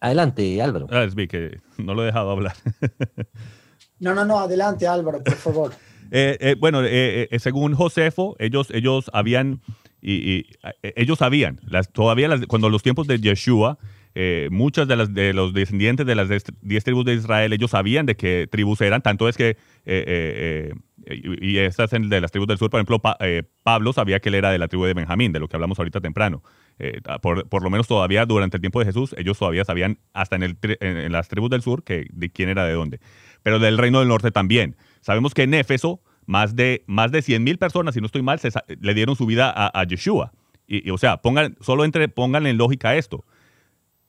[0.00, 0.86] Adelante, Álvaro.
[0.90, 2.54] Ah, es vi que no lo he dejado hablar.
[4.00, 5.72] No, no, no, adelante Álvaro, por favor.
[6.10, 9.60] Eh, eh, bueno, eh, eh, según Josefo, ellos, ellos habían,
[10.00, 10.44] y,
[10.82, 11.60] eh, ellos sabían,
[11.92, 13.78] todavía cuando los tiempos de Yeshua,
[14.14, 17.70] eh, muchas de, las, de los descendientes de las des- diez tribus de Israel, ellos
[17.70, 19.56] sabían de qué tribus eran, tanto es que, eh,
[19.86, 20.72] eh,
[21.40, 23.16] y, estas de las tribus del sur, por ejemplo, Pa-
[23.62, 26.00] Pablo sabía que él era de la tribu de Benjamín, de lo que hablamos ahorita
[26.00, 26.42] temprano.
[27.22, 30.58] Por, lo menos todavía durante el tiempo de Jesús, ellos todavía sabían, hasta en, el
[30.80, 33.00] en las tribus del sur, que, de quién era de dónde.
[33.42, 34.76] Pero del reino del norte también.
[35.00, 38.38] Sabemos que en Éfeso, más de, más de 100 mil personas, si no estoy mal,
[38.38, 40.30] se le dieron su vida a, a Yeshua.
[40.66, 43.24] Y, o sea, pongan, solo entre, pónganle en lógica esto.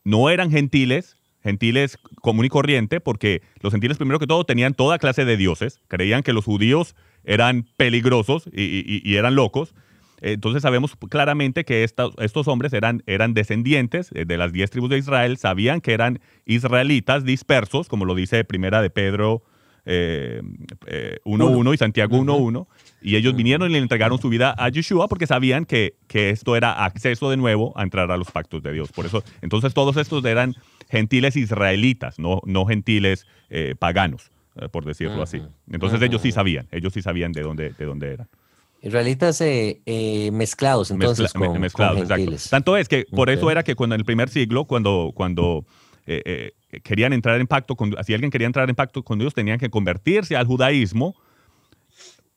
[0.04, 5.00] No eran gentiles, gentiles común y corriente, porque los gentiles primero que todo tenían toda
[5.00, 9.74] clase de dioses, creían que los judíos eran peligrosos y, eran locos.
[10.20, 15.38] Entonces sabemos claramente que estos hombres eran, eran descendientes de las diez tribus de Israel,
[15.38, 19.42] sabían que eran israelitas dispersos, como lo dice Primera de Pedro
[19.92, 20.42] eh,
[20.86, 22.68] eh, 1.1 y Santiago 1.1,
[23.02, 26.56] y ellos vinieron y le entregaron su vida a Yeshua porque sabían que, que esto
[26.56, 28.92] era acceso de nuevo a entrar a los pactos de Dios.
[28.92, 30.56] Por eso, entonces todos estos eran
[30.90, 35.42] gentiles israelitas, no, no gentiles eh, paganos, eh, por decirlo así.
[35.72, 38.28] Entonces ellos sí sabían, ellos sí sabían de dónde, de dónde eran.
[38.82, 42.50] Israelitas eh, eh, mezclados entonces Mezcla- con, me- mezclados, con exacto.
[42.50, 45.66] Tanto es que por eso era que cuando en el primer siglo, cuando, cuando
[46.06, 46.52] eh,
[46.84, 49.70] querían entrar en pacto con si alguien quería entrar en pacto con Dios, tenían que
[49.70, 51.16] convertirse al judaísmo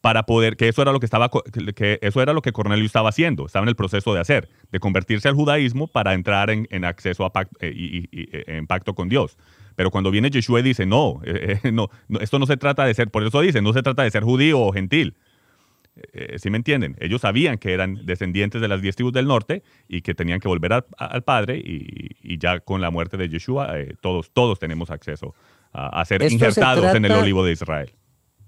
[0.03, 1.31] para poder, que eso era lo que estaba,
[1.77, 4.81] que eso era lo que Cornelio estaba haciendo, estaba en el proceso de hacer, de
[4.81, 8.95] convertirse al judaísmo para entrar en, en acceso a pacto, eh, y, eh, en pacto
[8.95, 9.39] con Dios.
[9.77, 12.95] Pero cuando viene Yeshua y dice, no, eh, no, no, esto no se trata de
[12.95, 15.15] ser, por eso dice, no se trata de ser judío o gentil,
[16.13, 16.97] eh, ¿sí me entienden?
[17.01, 20.49] Ellos sabían que eran descendientes de las diez tribus del norte y que tenían que
[20.49, 24.59] volver al, al Padre y, y ya con la muerte de Yeshua eh, todos, todos
[24.59, 25.35] tenemos acceso
[25.73, 27.91] a, a ser Esto se injertados en el olivo de Israel.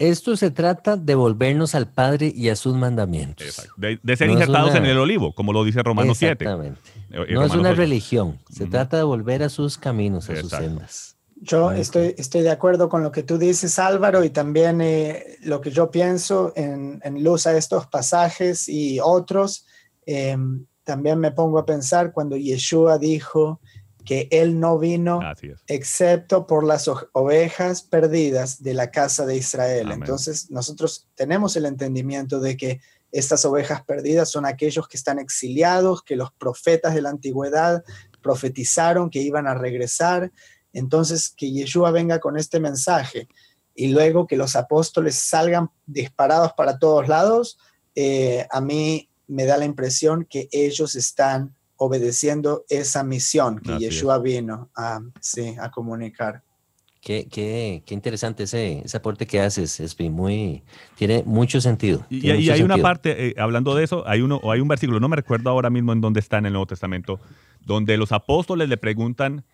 [0.00, 3.68] Esto se trata de volvernos al Padre y a sus mandamientos.
[3.76, 6.32] De, de ser No injertados una- en el olivo, como lo dice Romanos 7.
[6.44, 6.80] Exactamente.
[7.12, 10.50] Eh, eh, No es una religión, se trata de volver a sus caminos, a sus
[10.50, 11.13] sendas.
[11.36, 15.60] Yo estoy, estoy de acuerdo con lo que tú dices, Álvaro, y también eh, lo
[15.60, 19.66] que yo pienso en, en luz a estos pasajes y otros.
[20.06, 20.36] eh,
[20.84, 23.60] también me pongo a pensar cuando Yeshua dijo
[24.04, 25.20] que él no vino
[25.66, 29.86] excepto por las ovejas perdidas de la casa de Israel.
[29.86, 30.00] Amén.
[30.00, 32.80] Entonces, nosotros tenemos el entendimiento de que
[33.12, 37.82] estas ovejas perdidas son aquellos que están exiliados, que los profetas de la antigüedad
[38.22, 40.32] profetizaron que iban a regresar.
[40.74, 43.28] Entonces, que Yeshua venga con este mensaje
[43.74, 47.58] y luego que los apóstoles salgan disparados para todos lados,
[47.94, 53.86] eh, a mí me da la impresión que ellos están obedeciendo esa misión que Así
[53.86, 53.94] es.
[53.94, 56.42] Yeshua vino a, sí, a comunicar.
[57.00, 60.62] Qué, qué, qué interesante ese, ese aporte que haces, Espi, muy,
[60.96, 62.06] tiene mucho sentido.
[62.08, 64.60] Y, tiene y mucho hay una parte, eh, hablando de eso, hay, uno, o hay
[64.60, 67.20] un versículo, no me recuerdo ahora mismo en dónde está en el Nuevo Testamento,
[67.60, 69.44] donde los apóstoles le preguntan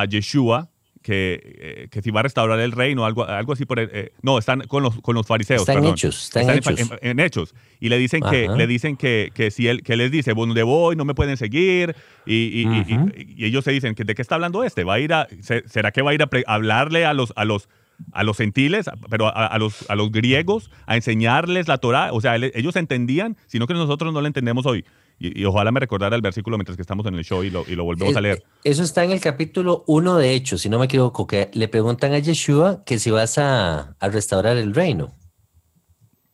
[0.00, 0.68] a Yeshua
[1.02, 4.12] que, eh, que si va a restaurar el reino, algo, algo así por el- eh,
[4.22, 5.62] no, están con los, con los fariseos.
[5.62, 5.94] Está en perdón.
[5.94, 6.78] Hechos, Están Hechos.
[7.02, 7.54] en- en hechos.
[7.80, 10.62] Y le dicen que, le dicen que, que si él, que les dice, bueno, donde
[10.62, 11.96] voy, no me pueden seguir.
[12.24, 14.84] Y, y- ellos se dicen, que ¿de qué está hablando este?
[14.84, 17.32] ¿Va a ir a, se- ¿Será que va a ir a, pre- hablarle a los,
[17.34, 17.68] a los,
[18.12, 22.12] a los gentiles, pero a, a los, a los griegos, a enseñarles la Torah?
[22.12, 24.84] O sea, ellos entendían, sino que nosotros no lo entendemos hoy.
[25.22, 27.64] Y, y ojalá me recordara el versículo mientras que estamos en el show y lo,
[27.68, 28.42] y lo volvemos a leer.
[28.64, 32.12] Eso está en el capítulo 1 de Hechos, si no me equivoco, que le preguntan
[32.12, 35.14] a Yeshua que si vas a, a restaurar el reino.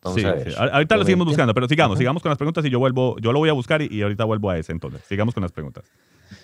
[0.01, 0.51] Vamos Sí, a ver.
[0.51, 0.57] sí.
[0.57, 1.99] Ahorita lo seguimos buscando, pero sigamos, Ajá.
[1.99, 4.23] sigamos con las preguntas y yo vuelvo, yo lo voy a buscar y, y ahorita
[4.23, 5.01] vuelvo a ese entonces.
[5.07, 5.83] Sigamos con las preguntas.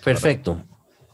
[0.04, 0.62] Perfecto.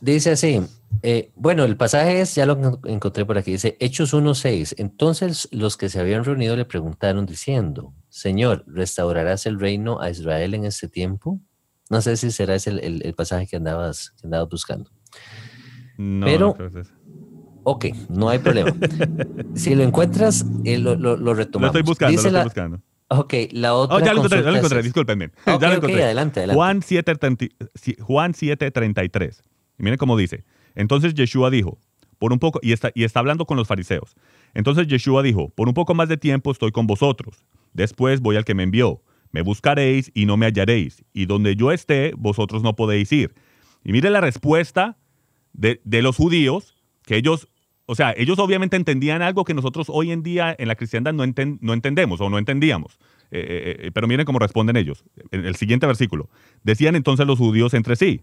[0.04, 0.60] Dice así,
[1.04, 4.74] eh, bueno, el pasaje es, ya lo en- encontré por aquí, dice Hechos 1.6.
[4.78, 10.54] Entonces los que se habían reunido le preguntaron diciendo, Señor, ¿restaurarás el reino a Israel
[10.54, 11.40] en este tiempo?
[11.88, 14.90] No sé si será ese el, el- el pasaje que andabas, que andabas buscando.
[15.98, 16.82] No, Pero- no.
[17.64, 18.74] Ok, no hay problema.
[19.54, 21.76] si lo encuentras, eh, lo, lo, lo Lo retomamos.
[21.76, 22.82] estoy buscando, Dice lo estoy la- buscando.
[23.06, 25.26] Ok, la otra Oh, ya lo encontré, ya lo encontré, discúlpenme.
[25.46, 26.02] Ok, ya lo encontré.
[26.02, 26.56] adelante, adelante.
[26.56, 29.42] Juan 7:30 Juan 7:33.
[29.78, 30.44] Y miren cómo dice.
[30.74, 31.78] Entonces Yeshua dijo,
[32.18, 34.14] por un poco, y está, y está hablando con los fariseos.
[34.54, 37.44] Entonces Yeshua dijo, por un poco más de tiempo estoy con vosotros.
[37.72, 39.02] Después voy al que me envió.
[39.32, 41.04] Me buscaréis y no me hallaréis.
[41.14, 43.34] Y donde yo esté, vosotros no podéis ir.
[43.82, 44.98] Y mire la respuesta
[45.54, 47.48] de, de los judíos, que ellos,
[47.86, 51.24] o sea, ellos obviamente entendían algo que nosotros hoy en día en la cristiandad no,
[51.24, 52.98] enten- no entendemos o no entendíamos.
[53.30, 55.02] eh, pero miren cómo responden ellos.
[55.30, 56.28] En el siguiente versículo.
[56.62, 58.20] Decían entonces los judíos entre sí,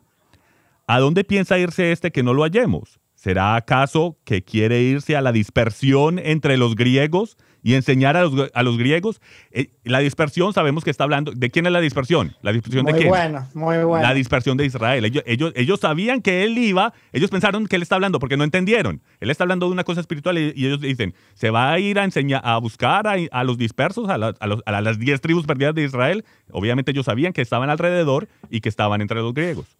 [0.89, 2.99] ¿a dónde piensa irse este que no lo hallemos?
[3.13, 8.49] ¿Será acaso que quiere irse a la dispersión entre los griegos y enseñar a los,
[8.51, 9.21] a los griegos?
[9.51, 11.31] Eh, la dispersión sabemos que está hablando.
[11.33, 12.35] ¿De quién es la dispersión?
[12.41, 13.09] ¿La dispersión muy de quién?
[13.09, 14.01] bueno, muy bueno.
[14.01, 15.05] La dispersión de Israel.
[15.05, 18.43] Ellos, ellos, ellos, sabían que él iba, ellos pensaron que él está hablando porque no
[18.43, 19.03] entendieron.
[19.19, 22.05] Él está hablando de una cosa espiritual y, ellos dicen, se va a ir a
[22.05, 25.75] enseñar, a buscar a, a los dispersos, a, a, los, a las diez tribus perdidas
[25.75, 26.25] de Israel.
[26.49, 29.77] Obviamente ellos sabían que estaban alrededor y que estaban entre los griegos.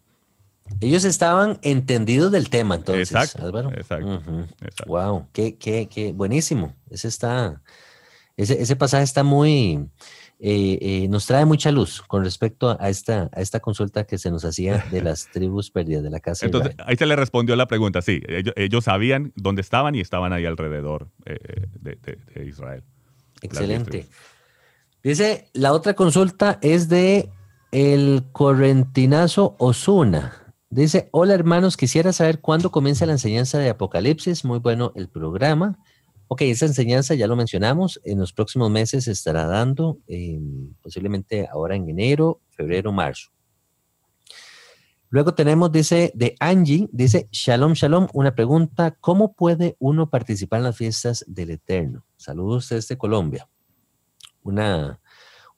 [0.80, 3.70] Ellos estaban entendidos del tema, entonces, exacto, Álvaro.
[3.72, 4.22] Exacto,
[4.86, 6.74] Wow, qué, qué, qué buenísimo.
[6.88, 7.60] Ese está,
[8.36, 9.88] ese, ese pasaje está muy,
[10.42, 14.30] eh, eh, nos trae mucha luz con respecto a esta, a esta consulta que se
[14.30, 16.46] nos hacía de las tribus perdidas de la casa.
[16.46, 18.22] Entonces, ahí se le respondió la pregunta, sí,
[18.56, 21.36] ellos, sabían dónde estaban y estaban ahí alrededor eh,
[21.78, 21.98] de,
[22.34, 22.82] de, Israel.
[23.42, 24.06] Excelente.
[25.02, 27.28] Dice, la otra consulta es de
[27.70, 30.39] el correntinazo Osuna.
[30.72, 34.44] Dice, hola hermanos, quisiera saber cuándo comienza la enseñanza de Apocalipsis.
[34.44, 35.80] Muy bueno el programa.
[36.28, 41.48] Ok, esa enseñanza ya lo mencionamos, en los próximos meses se estará dando, em, posiblemente
[41.52, 43.32] ahora en enero, febrero, marzo.
[45.08, 50.64] Luego tenemos, dice, de Angie, dice, Shalom, Shalom, una pregunta, ¿cómo puede uno participar en
[50.66, 52.04] las fiestas del Eterno?
[52.16, 53.48] Saludos desde Colombia.
[54.44, 55.00] Una,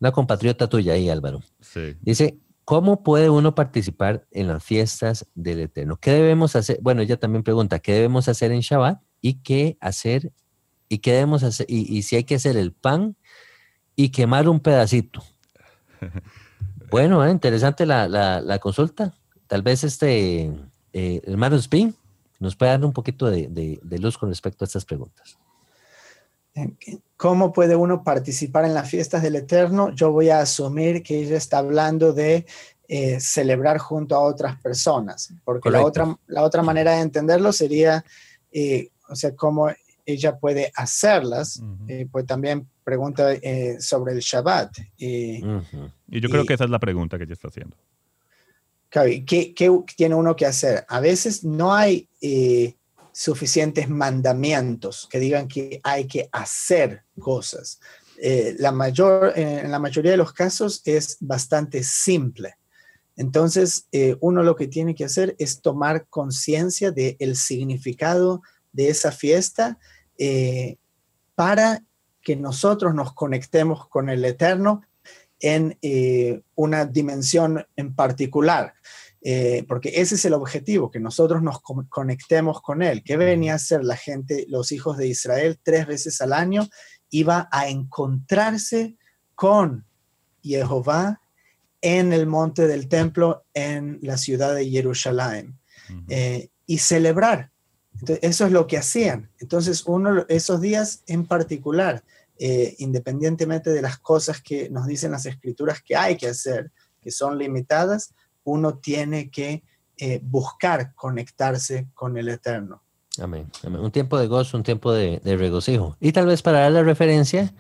[0.00, 1.42] una compatriota tuya ahí, Álvaro.
[1.60, 1.96] Sí.
[2.00, 5.96] Dice, ¿Cómo puede uno participar en las fiestas del Eterno?
[5.96, 6.78] ¿Qué debemos hacer?
[6.80, 9.02] Bueno, ella también pregunta, ¿qué debemos hacer en Shabbat?
[9.20, 10.32] ¿Y qué hacer?
[10.88, 11.66] ¿Y qué debemos hacer?
[11.68, 13.16] Y, si hay que hacer el pan
[13.96, 15.22] y quemar un pedacito.
[16.90, 17.30] Bueno, ¿eh?
[17.30, 19.14] interesante la, consulta.
[19.46, 20.52] Tal vez este
[20.92, 21.94] eh, hermano Spin
[22.38, 25.38] nos pueda dar un poquito de luz con respecto a estas preguntas.
[27.16, 29.90] ¿Cómo puede uno participar en las fiestas del Eterno?
[29.94, 32.46] Yo voy a asumir que ella está hablando de
[32.88, 38.04] eh, celebrar junto a otras personas, porque la otra, la otra manera de entenderlo sería,
[38.50, 39.70] eh, o sea, cómo
[40.04, 43.28] ella puede hacerlas, eh, pues también pregunta
[43.78, 44.76] sobre el Shabbat.
[44.98, 45.40] y
[46.08, 47.76] yo creo que esa es la pregunta que ella está haciendo.
[48.90, 50.84] ¿Qué, ¿Qué, tiene uno que hacer?
[50.88, 52.08] A veces no hay
[53.12, 57.78] suficientes mandamientos que digan que hay que hacer cosas.
[58.18, 62.56] Eh, la mayor, en la mayoría de los casos es bastante simple.
[63.16, 68.42] Entonces, eh, uno lo que tiene que hacer es tomar conciencia del significado
[68.72, 69.78] de esa fiesta
[70.18, 70.76] eh,
[71.34, 71.82] para
[72.22, 74.82] que nosotros nos conectemos con el Eterno
[75.40, 75.76] en
[76.54, 78.74] una dimensión en particular.
[79.24, 83.04] Eh, porque ese es el objetivo, que nosotros nos conectemos con Él.
[83.04, 86.68] ¿Qué venía a ser la gente, los hijos de Israel, tres veces al año?
[87.10, 88.96] Iba a encontrarse
[89.34, 89.86] con
[90.42, 91.20] Jehová
[91.80, 95.58] en el monte del templo en la ciudad de Jerusalén
[96.08, 97.50] eh, y celebrar.
[98.22, 99.30] eso es lo que hacían.
[99.38, 102.02] Entonces, uno, esos días en particular,
[102.38, 107.10] eh, independientemente de las cosas que nos dicen las escrituras que hay que hacer, que
[107.10, 108.14] son limitadas,
[108.44, 109.62] uno tiene que
[109.98, 112.82] eh, buscar conectarse con el Eterno.
[113.20, 115.96] Amén, Un tiempo de gozo, un tiempo de, regocijo.
[116.00, 117.52] Y tal vez para dar la referencia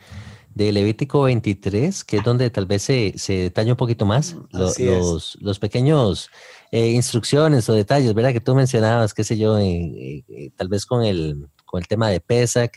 [0.54, 5.36] de Levítico 23, que es donde tal vez se, se detalla un poquito más los,
[5.40, 6.30] los, pequeños
[6.70, 8.32] eh, instrucciones o detalles, ¿verdad?
[8.32, 10.24] Que tú mencionabas, qué sé yo, eh,
[10.56, 12.72] tal vez con el, con el tema de Pesach,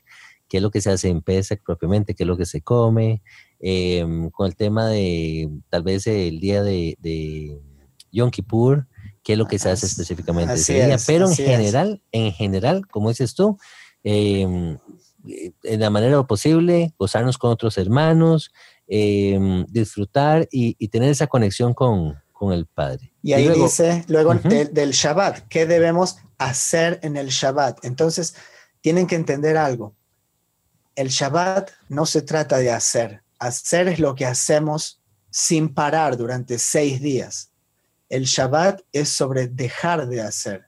[0.49, 3.23] qué es lo que se hace en Pesach propiamente, qué es lo que se come,
[4.31, 6.97] con el tema de tal vez el día de
[8.15, 8.87] Yom Kippur,
[9.23, 13.09] qué es lo que se hace específicamente ese día, pero en general, en general, como
[13.09, 13.57] dices tú,
[14.03, 14.77] em,
[15.63, 18.51] en la manera posible, gozarnos con otros hermanos,
[18.87, 22.15] em, disfrutar y, tener esa conexión con,
[22.51, 23.11] el Padre.
[23.23, 27.83] Y ahí dice, luego del Shabbat, ¿qué debemos hacer en el Shabbat?
[27.83, 28.35] Entonces,
[28.81, 29.95] tienen que entender algo.
[30.95, 33.23] El Shabbat no se trata de hacer.
[33.39, 35.01] Hacer es lo que hacemos
[35.31, 37.49] sin parar durante seis días.
[38.09, 40.65] El Shabbat es sobre dejar de hacer.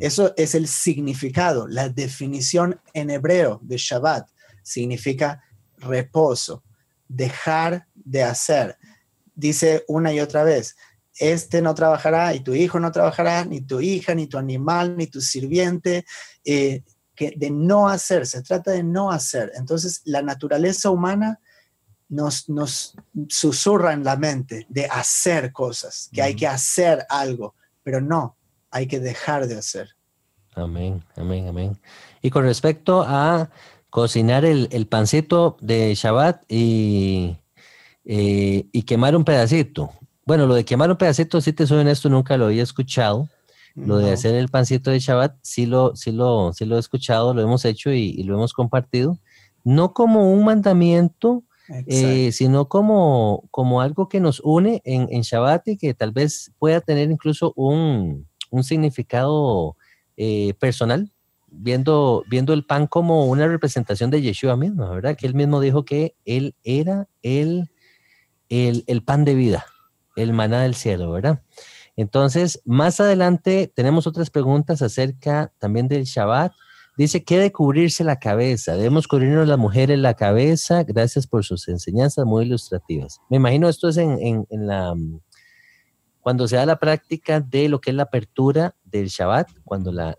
[0.00, 4.28] Eso es el significado, la definición en hebreo de Shabbat.
[4.62, 5.42] Significa
[5.76, 6.64] reposo,
[7.06, 8.78] dejar de hacer.
[9.34, 10.74] Dice una y otra vez,
[11.18, 15.06] este no trabajará y tu hijo no trabajará, ni tu hija, ni tu animal, ni
[15.06, 16.06] tu sirviente,
[16.44, 16.82] eh,
[17.14, 19.50] que de no hacer, se trata de no hacer.
[19.56, 21.40] Entonces, la naturaleza humana
[22.08, 22.96] nos, nos
[23.28, 28.36] susurra en la mente de hacer cosas, que hay que hacer algo, pero no,
[28.70, 29.90] hay que dejar de hacer.
[30.54, 31.78] Amén, amén, amén.
[32.22, 33.50] Y con respecto a
[33.90, 37.36] cocinar el, el pancito de Shabbat y
[38.10, 39.90] eh, y quemar un pedacito.
[40.24, 43.28] Bueno, lo de quemar un pedacito, si te soy honesto, nunca lo había escuchado.
[43.74, 47.34] Lo de hacer el pancito de Shabbat, sí lo, sí lo, sí lo he escuchado,
[47.34, 49.18] lo hemos hecho y, lo hemos compartido.
[49.62, 55.68] No como un mandamiento, eh, sino como, como algo que nos une en, en, Shabbat
[55.68, 59.76] y que tal vez pueda tener incluso un, un significado
[60.16, 61.12] eh, personal,
[61.48, 65.16] viendo, viendo el pan como una representación de Yeshua mismo, ¿verdad?
[65.16, 67.70] Que él mismo dijo que él era el,
[68.48, 69.66] el, el pan de vida,
[70.16, 71.42] el maná del cielo, ¿verdad?
[71.98, 76.52] Entonces, más adelante tenemos otras preguntas acerca también del Shabbat.
[76.98, 78.74] Dice, ¿qué de cubrirse la cabeza?
[78.74, 80.82] Debemos cubrirnos las mujeres la cabeza.
[80.82, 83.20] Gracias por sus enseñanzas muy ilustrativas.
[83.30, 84.94] Me imagino esto es en, la,
[86.18, 90.16] cuando se da la práctica de lo que es la apertura del Shabbat, cuando la,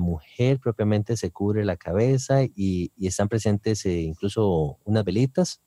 [0.00, 5.62] mujer propiamente se cubre la cabeza y, están presentes eh, incluso unas velitas.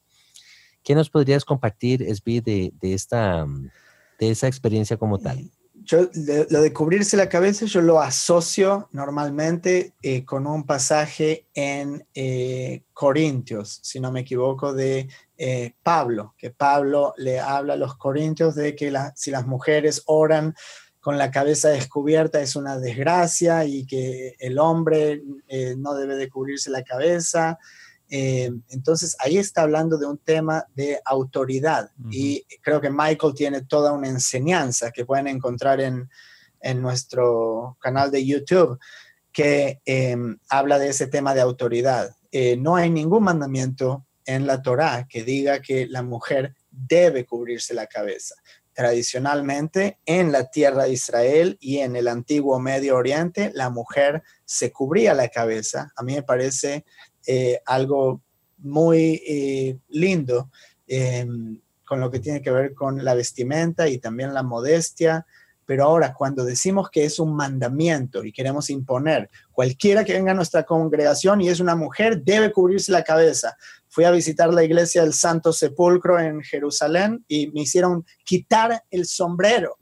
[0.83, 3.47] ¿Qué nos podrías compartir, Esbi, de, de esta
[4.19, 5.49] de esa experiencia como tal?
[5.86, 6.09] Yo,
[6.49, 12.86] lo de cubrirse la cabeza, yo lo asocio normalmente eh, con un pasaje en eh,
[12.91, 15.07] Corintios, si no me equivoco, de
[15.38, 20.55] eh, Pablo, que Pablo le habla a los corintios de que si las mujeres oran
[20.99, 25.21] con la cabeza descubierta es una desgracia y que el hombre
[25.77, 27.59] no debe de cubrirse la cabeza.
[28.09, 33.61] Eh, entonces, ahí está hablando de un tema de autoridad y creo que Michael tiene
[33.61, 36.09] toda una enseñanza que pueden encontrar en,
[36.77, 38.79] nuestro canal de YouTube
[39.31, 42.15] que em, habla de ese tema de autoridad.
[42.31, 47.73] Eh, no hay ningún mandamiento en la Torá que diga que la mujer debe cubrirse
[47.75, 48.35] la cabeza.
[48.73, 54.71] Tradicionalmente, en la tierra de Israel y en el antiguo Medio Oriente, la mujer se
[54.71, 55.93] cubría la cabeza.
[55.95, 56.83] A mí me parece
[57.28, 58.21] eh, algo
[58.57, 60.49] muy eh, lindo
[60.88, 65.26] em, con lo que tiene que ver con la vestimenta y también la modestia.
[65.65, 70.36] Pero ahora, cuando decimos que es un mandamiento y queremos imponer, cualquiera que venga a
[70.36, 73.57] nuestra congregación y es una mujer, debe cubrirse la cabeza.
[73.88, 79.05] Fui a visitar la iglesia del Santo Sepulcro en Jerusalén y me hicieron quitar el
[79.07, 79.78] sombrero,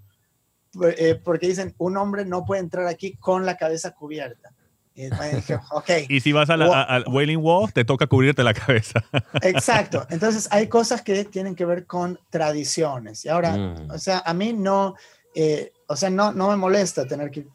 [0.98, 4.53] eh, porque dicen, un hombre no puede entrar aquí con la cabeza cubierta.
[4.96, 9.04] Y, si vas al Wailing Wall, te toca cubrirte la cabeza.
[9.42, 10.06] Exacto.
[10.10, 13.26] Entonces, hay cosas que tienen que ver con tradiciones.
[13.26, 13.90] Y ahora, mm.
[13.92, 14.96] o sea, a mí no,
[15.34, 17.48] eh, o sea, no, no me molesta tener que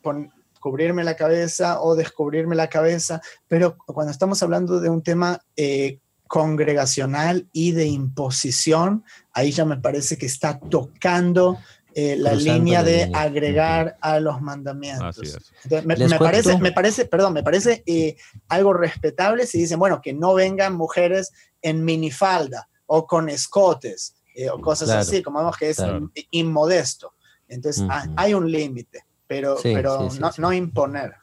[0.59, 6.01] cubrirme la cabeza o descubrirme la cabeza, pero cuando estamos hablando de un tema eh,
[6.27, 11.59] congregacional y de imposición, ahí ya me parece que está tocando
[11.95, 15.19] eh, la línea de agregar a los mandamientos.
[15.85, 18.17] me, parece, me parece, perdón, me parece eh,
[18.49, 21.33] algo respetable si dicen, bueno, que no vengan mujeres
[21.63, 25.83] en minifalda o con escotes eh, o cosas así, como vemos que es
[26.31, 27.15] inmodesto.
[27.49, 27.85] Entonces,
[28.17, 31.15] hay un límite, pero, pero no, no, imponer.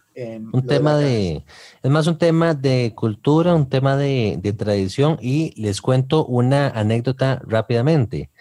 [0.52, 1.46] un tema de,
[1.84, 6.70] es más un tema de cultura, un tema de, de tradición y les cuento una
[6.70, 8.32] anécdota rápidamente.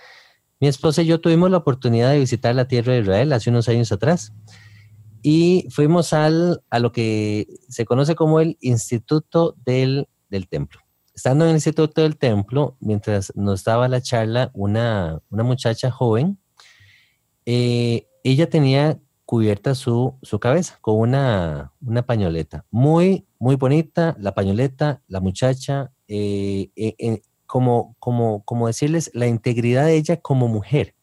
[0.64, 3.68] Mi esposa y yo tuvimos la oportunidad de visitar la tierra de Israel hace unos
[3.68, 4.32] años atrás
[5.22, 10.08] y fuimos al, a lo que se conoce como el Instituto del,
[10.48, 10.80] Templo.
[11.14, 16.38] Estando en el Instituto del Templo, mientras nos daba la charla, una, muchacha joven,
[17.44, 22.64] eh, ella tenía cubierta su, cabeza con una, una, pañoleta.
[22.70, 29.86] Muy, muy bonita la pañoleta, la muchacha, eh, eh, como, como, como decirles la integridad
[29.86, 30.94] de ella como mujer.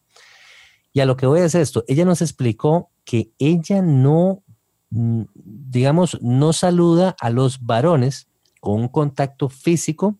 [0.92, 4.42] Y a lo que voy a hacer esto, ella nos explicó que ella no,
[4.90, 8.28] mm, digamos, no saluda a los varones
[8.60, 10.18] con un contacto físico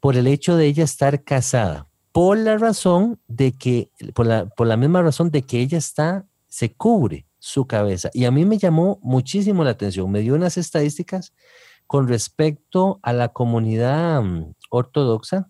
[0.00, 4.66] por el hecho de ella estar casada, por la razón de que, por la, por
[4.66, 8.10] la misma razón de que ella está, se cubre su cabeza.
[8.12, 11.32] Y a mí me llamó muchísimo la atención, me dio unas estadísticas
[11.86, 15.48] con respecto a la comunidad mm, ortodoxa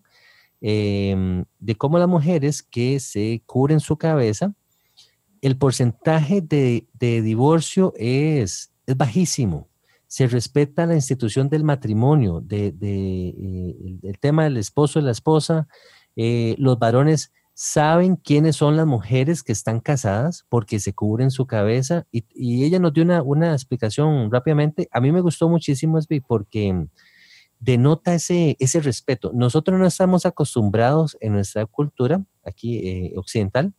[0.67, 4.55] Em, de cómo las mujeres que se cubren su cabeza,
[5.41, 9.69] el porcentaje de, divorcio es, bajísimo.
[10.07, 15.67] Se respeta la institución del matrimonio, de, eh, el, tema del esposo y la esposa.
[16.15, 21.45] Eh, los varones saben quiénes son las mujeres que están casadas porque se cubren su
[21.45, 24.89] cabeza y, ella nos dio una, una, explicación rápidamente.
[24.91, 26.87] A mí me gustó muchísimo, porque
[27.59, 29.31] denota ese, ese respeto.
[29.33, 33.73] Nosotros no estamos acostumbrados en nuestra cultura aquí eh, occidental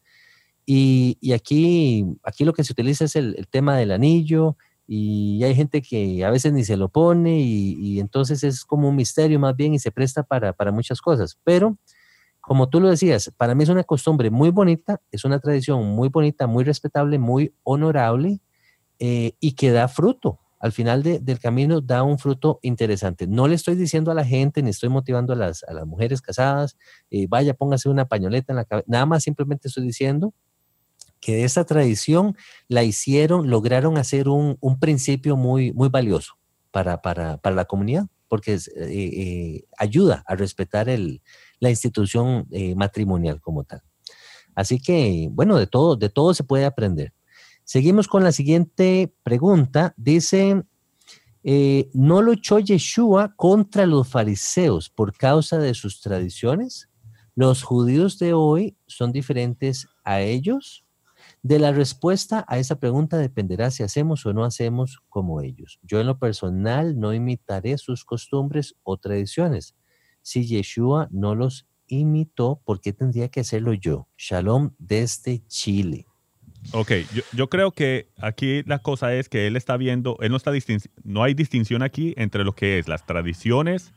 [0.67, 4.57] y, y, aquí, aquí lo que se utiliza es el, tema del anillo
[4.89, 8.97] y hay gente que a veces ni se lo pone y, entonces es como un
[8.97, 11.39] misterio más bien y se presta para, para muchas cosas.
[11.45, 11.79] Pero
[12.41, 16.09] como tú lo decías, para mí es una costumbre muy bonita, es una tradición muy
[16.09, 18.41] bonita, muy respetable, muy honorable
[18.99, 20.41] eh, y que da fruto.
[20.67, 23.27] Al final del camino da un fruto interesante.
[23.27, 26.21] No le estoy diciendo a la gente, ni estoy motivando a las, a las mujeres
[26.21, 26.77] casadas,
[27.11, 28.85] eh, vaya, póngase una pañoleta en la cabeza.
[28.89, 30.35] Nada más simplemente estoy diciendo
[31.21, 32.37] que de esa tradición
[32.69, 36.35] la hicieron, lograron hacer un, un principio muy, muy valioso
[36.71, 41.23] para, para, para la comunidad, porque eh, eh, ayuda a respetar el,
[41.61, 43.83] la institución eh, matrimonial como tal.
[44.55, 47.13] Así que, bueno, de todo, de todo se puede aprender.
[47.67, 49.93] Seguimos con la siguiente pregunta.
[49.97, 50.63] Dice,
[51.93, 56.89] ¿no luchó Yeshua contra los fariseos por causa de sus tradiciones?
[57.35, 60.85] ¿Los judíos de hoy son diferentes a ellos?
[61.43, 65.81] De la respuesta a esa pregunta dependerá si hacemos o no hacemos como ellos.
[65.83, 69.75] Yo en lo personal no imitaré sus costumbres o tradiciones.
[70.23, 74.07] Si Yeshua no los imitó, ¿por qué tendría que hacerlo yo?
[74.17, 76.07] Shalom desde Chile.
[76.73, 76.93] Ok,
[77.33, 80.53] yo, creo que aquí la cosa es que él está viendo, él no está
[81.05, 83.93] no hay distinción aquí entre lo que es las tradiciones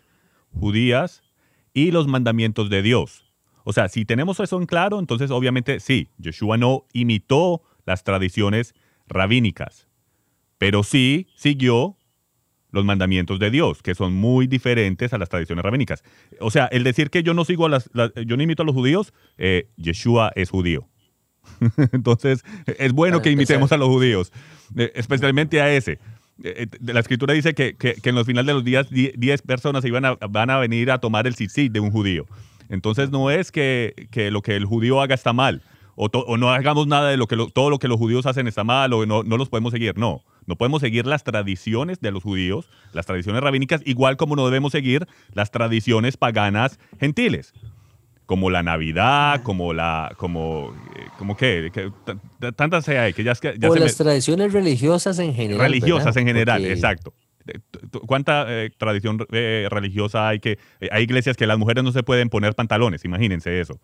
[0.54, 1.22] judías
[1.74, 3.26] y los mandamientos de Dios.
[3.64, 8.74] O sea, si tenemos eso en claro, entonces obviamente sí, Yeshua no imitó las tradiciones
[9.08, 9.88] rabínicas,
[10.58, 11.98] pero sí siguió
[12.72, 16.04] los mandamientos de Dios, que son muy diferentes a las tradiciones rabínicas.
[16.40, 17.90] O sea, el decir que yo no sigo a las,
[18.26, 20.89] yo no imito a los judíos, eh, Yeshua es judío.
[21.92, 24.32] Entonces, es bueno que imitemos a los judíos,
[24.76, 26.00] eh, especialmente a ese.
[26.44, 30.16] Eh, la escritura dice que, en los finales de los días 10 personas iban a,
[30.16, 32.26] van a venir a tomar el sí de un judío.
[32.70, 33.94] Entonces no es que,
[34.32, 35.64] lo que el judío haga está mal,
[35.96, 38.94] o, no hagamos nada de lo que todo lo que los judíos hacen está mal,
[38.94, 39.98] o no, no los podemos seguir.
[39.98, 44.46] No, no podemos seguir las tradiciones de los judíos, las tradiciones rabínicas, igual como no
[44.46, 47.54] debemos seguir las tradiciones paganas gentiles
[48.30, 51.72] como la Navidad, como la, como, eh, como qué,
[52.56, 55.62] tantas hay que ya, ya o las tradiciones religiosas en general.
[55.62, 57.12] Religiosas en general, exacto.
[58.06, 60.60] ¿Cuánta eh, tradición eh, religiosa hay que...
[60.80, 63.80] Eh, hay iglesias que las mujeres no se pueden poner pantalones, imagínense eso.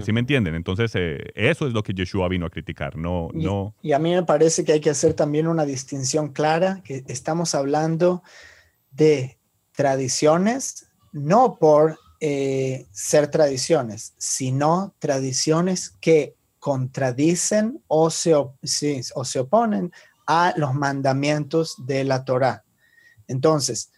[0.00, 0.54] ¿Sí me entienden?
[0.54, 0.90] Entonces,
[1.34, 3.74] eso es lo que Yeshua vino a criticar, no, y, no...
[3.82, 7.54] Y a mí me parece que hay que hacer también una distinción clara, que estamos
[7.54, 8.22] hablando
[8.92, 9.36] de
[9.72, 19.92] tradiciones, no por ser tradiciones, sino tradiciones que contradicen o se, o se oponen
[20.26, 22.64] a los mandamientos de la Torah.
[23.28, 23.90] Entonces,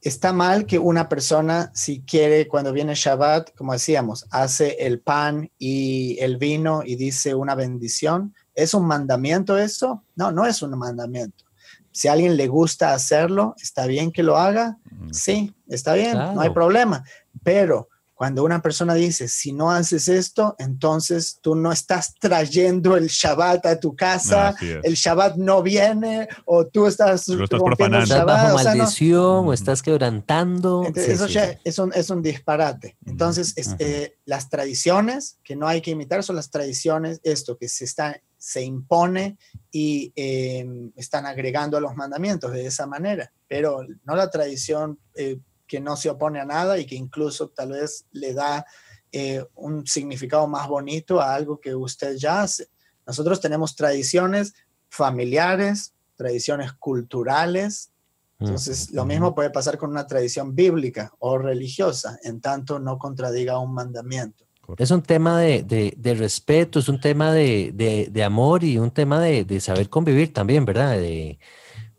[0.00, 5.50] está mal que una persona, si quiere, cuando viene Shabbat, como decíamos, hace el pan
[5.58, 8.34] y el vino y dice una bendición.
[8.54, 10.04] ¿Es un mandamiento eso?
[10.14, 11.44] No, no es un mandamiento.
[11.92, 14.78] Si a alguien le gusta hacerlo, está bien que lo haga.
[15.10, 17.04] Sí, está bien, no hay problema.
[17.42, 17.88] Pero
[18.22, 23.66] cuando una persona dice, si no haces esto, entonces tú no estás trayendo el Shabbat
[23.66, 28.04] a tu casa, el Shabbat no viene, o tú estás, Lo estás profanando.
[28.04, 30.84] Estás bajo maldición o, estás quebrantando.
[30.94, 32.96] eso ya es un, es un, disparate.
[33.06, 37.84] Entonces, eh, las tradiciones que no hay que imitar son las tradiciones, esto que se,
[37.84, 39.36] está, se impone
[39.72, 45.00] y em, están agregando a los mandamientos de esa manera, pero no la tradición.
[45.16, 45.40] Eh,
[45.72, 48.66] que no se opone a nada y que incluso tal vez le da
[49.10, 52.68] eh, un significado más bonito a algo que usted ya hace.
[53.06, 54.52] Nosotros tenemos tradiciones
[54.90, 57.90] familiares, tradiciones culturales.
[58.38, 63.58] Entonces, lo mismo puede pasar con una tradición bíblica o religiosa, en tanto no contradiga
[63.58, 64.44] un mandamiento.
[64.76, 65.62] Es un tema de,
[65.96, 67.72] de, respeto, es un tema de,
[68.12, 70.98] de, amor y un tema de, saber convivir también, ¿verdad?
[70.98, 71.38] De,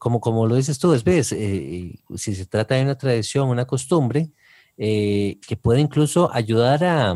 [0.03, 4.31] como, como lo dices tú, es, eh, si se trata de una tradición, una costumbre,
[4.75, 7.15] eh, que puede incluso ayudar a,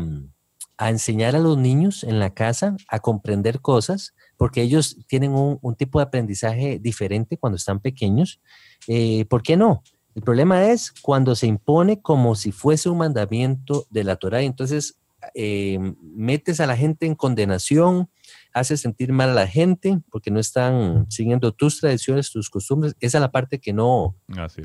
[0.78, 5.58] a, enseñar a los niños en la casa a comprender cosas, porque ellos tienen un,
[5.60, 8.40] un tipo de aprendizaje diferente cuando están pequeños.
[8.86, 9.82] Eh, ¿Por qué no?
[10.14, 14.98] El problema es cuando se impone como si fuese un mandamiento de la Torah, entonces
[15.34, 18.08] metes a la gente en condenación,
[18.52, 22.94] hace sentir mal a la gente porque no están siguiendo tus tradiciones, tus costumbres.
[23.00, 24.16] Esa es la parte que no,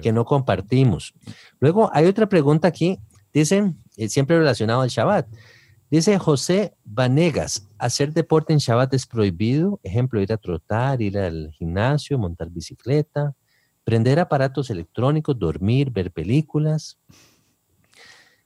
[0.01, 1.13] que no compartimos.
[1.59, 2.99] Luego hay otra pregunta aquí,
[3.33, 5.27] dicen, eh, siempre relacionado al Shabbat.
[5.89, 11.51] Dice José Vanegas, hacer deporte en Shabbat es prohibido, ejemplo, ir a trotar, ir al
[11.51, 13.35] gimnasio, montar bicicleta,
[13.83, 16.97] prender aparatos electrónicos, dormir, ver películas.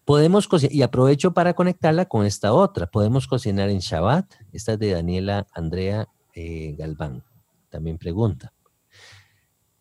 [0.08, 2.88] Podemos y aprovecho para conectarla con esta otra.
[2.88, 4.36] Podemos cocinar en Shabbat.
[4.54, 7.26] Esta es de Daniela Andrea eh, Galván.
[7.68, 8.54] También pregunta.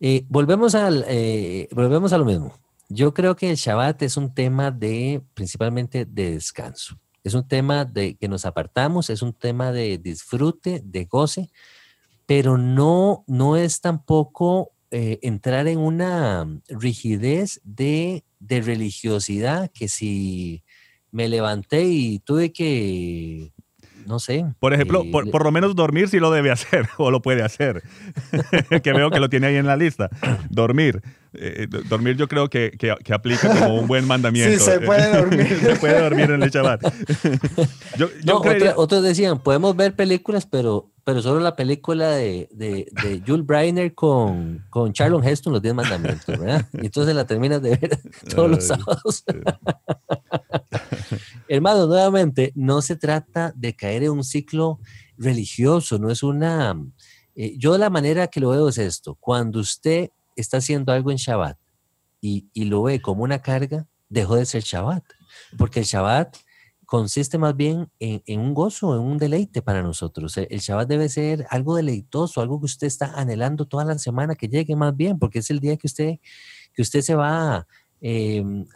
[0.01, 2.53] Eh, volvemos, al, eh, volvemos a lo mismo.
[2.89, 6.99] Yo creo que el Shabbat es un tema de principalmente de descanso.
[7.23, 11.49] Es un tema de que nos apartamos, es un tema de disfrute, de goce,
[12.25, 20.63] pero no, no es tampoco eh, entrar en una rigidez de, de religiosidad que si
[21.11, 23.51] me levanté y tuve que
[24.07, 24.45] no sé.
[24.59, 27.83] Por ejemplo, por, por, lo menos dormir sí lo debe hacer o lo puede hacer.
[28.83, 30.09] que veo que lo tiene ahí en la lista.
[30.49, 31.01] Dormir.
[31.33, 34.57] Eh, dormir yo creo que, que, que, aplica como un buen mandamiento.
[34.57, 35.59] Sí, se puede dormir.
[35.61, 36.81] se puede dormir en el Shabbat.
[37.97, 38.73] yo, yo no, creería...
[38.77, 43.95] otros decían, podemos ver películas, pero, pero solo la película de, de, de Jules Breiner
[43.95, 46.67] con, con Charlon Heston, Los Diez Mandamientos, ¿verdad?
[46.73, 47.97] Y entonces la terminas de ver
[48.35, 49.23] todos los sábados.
[51.47, 54.81] Hermano, nuevamente, no se trata de caer en un ciclo
[55.17, 56.75] religioso, no es una...
[57.35, 61.15] Eh, yo la manera que lo veo es esto, cuando usted está haciendo algo en
[61.15, 61.57] Shabbat
[62.19, 65.05] y, y lo ve como una carga, dejó de ser Shabbat,
[65.57, 66.35] porque el Shabbat
[66.87, 70.37] consiste más bien en, un gozo, en un deleite para nosotros.
[70.37, 74.35] El, el, Shabbat debe ser algo deleitoso, algo que usted está anhelando toda la semana
[74.35, 76.15] que llegue más bien, porque es el día que usted,
[76.73, 77.67] que usted se va a,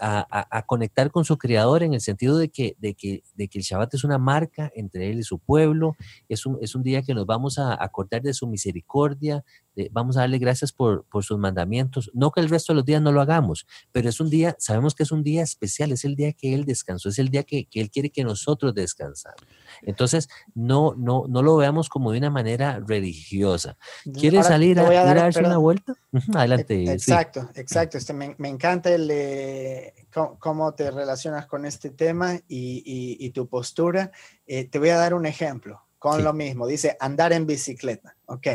[0.01, 3.59] a, a, conectar con su creador en el sentido de que, de, que, de que
[3.59, 5.95] el Shabbat es una marca entre él y su pueblo,
[6.27, 9.45] es un, es un día que nos vamos a acordar de su misericordia,
[9.75, 12.85] de, vamos a darle gracias por, por sus mandamientos, no que el resto de los
[12.85, 16.05] días no lo hagamos, pero es un día, sabemos que es un día especial, es
[16.05, 19.41] el día que él descansó, es el día que, que él quiere que nosotros descansamos.
[19.81, 23.77] Entonces, no, no, no lo veamos como de una manera religiosa.
[24.13, 25.51] ¿Quiere Ahora, salir a, a, dar, a darse perdón.
[25.51, 25.93] una vuelta?
[26.35, 26.91] Adelante.
[26.91, 27.61] Exacto, sí.
[27.61, 27.97] exacto.
[27.97, 33.29] Este, me, me encanta el, eh, cómo te relacionas con este tema y, y, y
[33.31, 34.11] tu postura.
[34.45, 36.23] Eh, te voy a dar un ejemplo con sí.
[36.23, 36.67] lo mismo.
[36.67, 38.15] Dice andar en bicicleta.
[38.25, 38.47] Ok.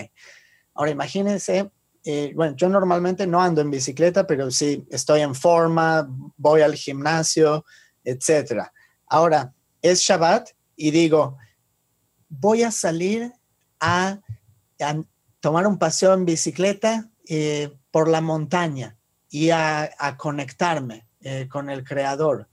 [0.77, 1.71] Ahora imagínense,
[2.05, 6.07] eh, bueno, yo normalmente no ando en bicicleta, pero sí estoy en forma,
[6.37, 7.65] voy al gimnasio,
[8.05, 8.63] etc.
[9.09, 9.53] Ahora,
[9.83, 11.37] es Shabbat y digo,
[12.29, 13.33] voy a salir
[13.81, 14.21] a,
[15.41, 18.97] tomar un paseo en bicicleta eh, por la montaña
[19.31, 22.49] y a, conectarme eh, con el creador.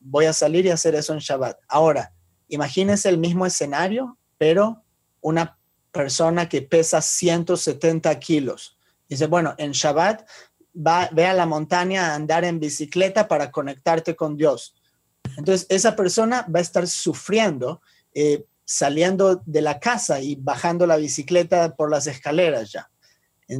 [0.00, 1.58] Voy a salir y hacer eso en Shabbat.
[1.68, 2.14] Ahora,
[2.48, 4.82] imagínense el mismo escenario, pero
[5.20, 5.58] una
[5.92, 8.76] persona que pesa 170 kilos.
[9.08, 10.28] Dice, bueno, en Shabbat
[10.74, 14.74] va, ve a la montaña a andar en bicicleta para conectarte con Dios.
[15.36, 17.80] Entonces, esa persona va a estar sufriendo
[18.14, 22.90] eh, saliendo de la casa y bajando la bicicleta por las escaleras ya.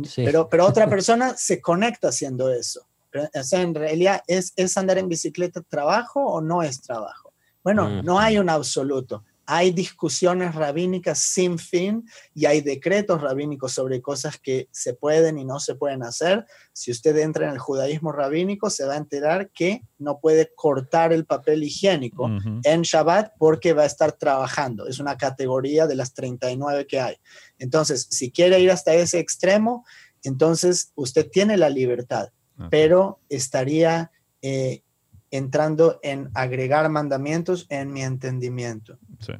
[0.04, 0.22] Sí.
[0.22, 2.86] Pero, pero otra persona se conecta haciendo eso.
[3.34, 7.32] O sea, en realidad, ¿es, ¿es andar en bicicleta trabajo o no es trabajo?
[7.64, 8.04] Bueno, mm.
[8.04, 14.36] no hay un absoluto hay discusiones rabínicas sin fin y hay decretos rabínicos sobre cosas
[14.38, 16.44] que se pueden y no se pueden hacer.
[16.74, 21.14] Si usted entra en el judaísmo rabínico, se va a enterar que no puede cortar
[21.14, 22.60] el papel higiénico uh -huh.
[22.62, 24.86] en Shabbat porque va a estar trabajando.
[24.86, 27.16] Es una categoría de las 39 que hay.
[27.58, 29.86] Entonces, si quiere ir hasta ese extremo,
[30.24, 32.28] entonces usted tiene la libertad,
[32.58, 32.68] uh -huh.
[32.70, 34.10] pero estaría...
[34.42, 34.82] Eh,
[35.30, 38.98] entrando en agregar mandamientos en mi entendimiento.
[39.20, 39.32] Sí.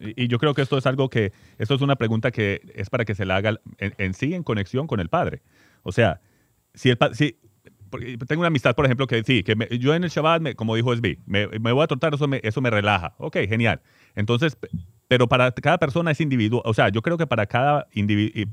[0.00, 3.04] Y, yo creo que esto es algo que, esto es una pregunta que es para
[3.04, 5.42] que se la haga en, sí en conexión con el Padre.
[5.82, 6.20] O sea,
[6.72, 7.38] si el si,
[8.26, 10.74] tengo una amistad, por ejemplo, que sí, que me, yo en el Shabbat, me, como
[10.74, 13.14] dijo Esbi, me, voy a tratar, eso me, eso me relaja.
[13.18, 13.82] Ok, genial.
[14.14, 14.56] Entonces,
[15.08, 17.86] pero para cada persona es individual, o sea, yo creo que para cada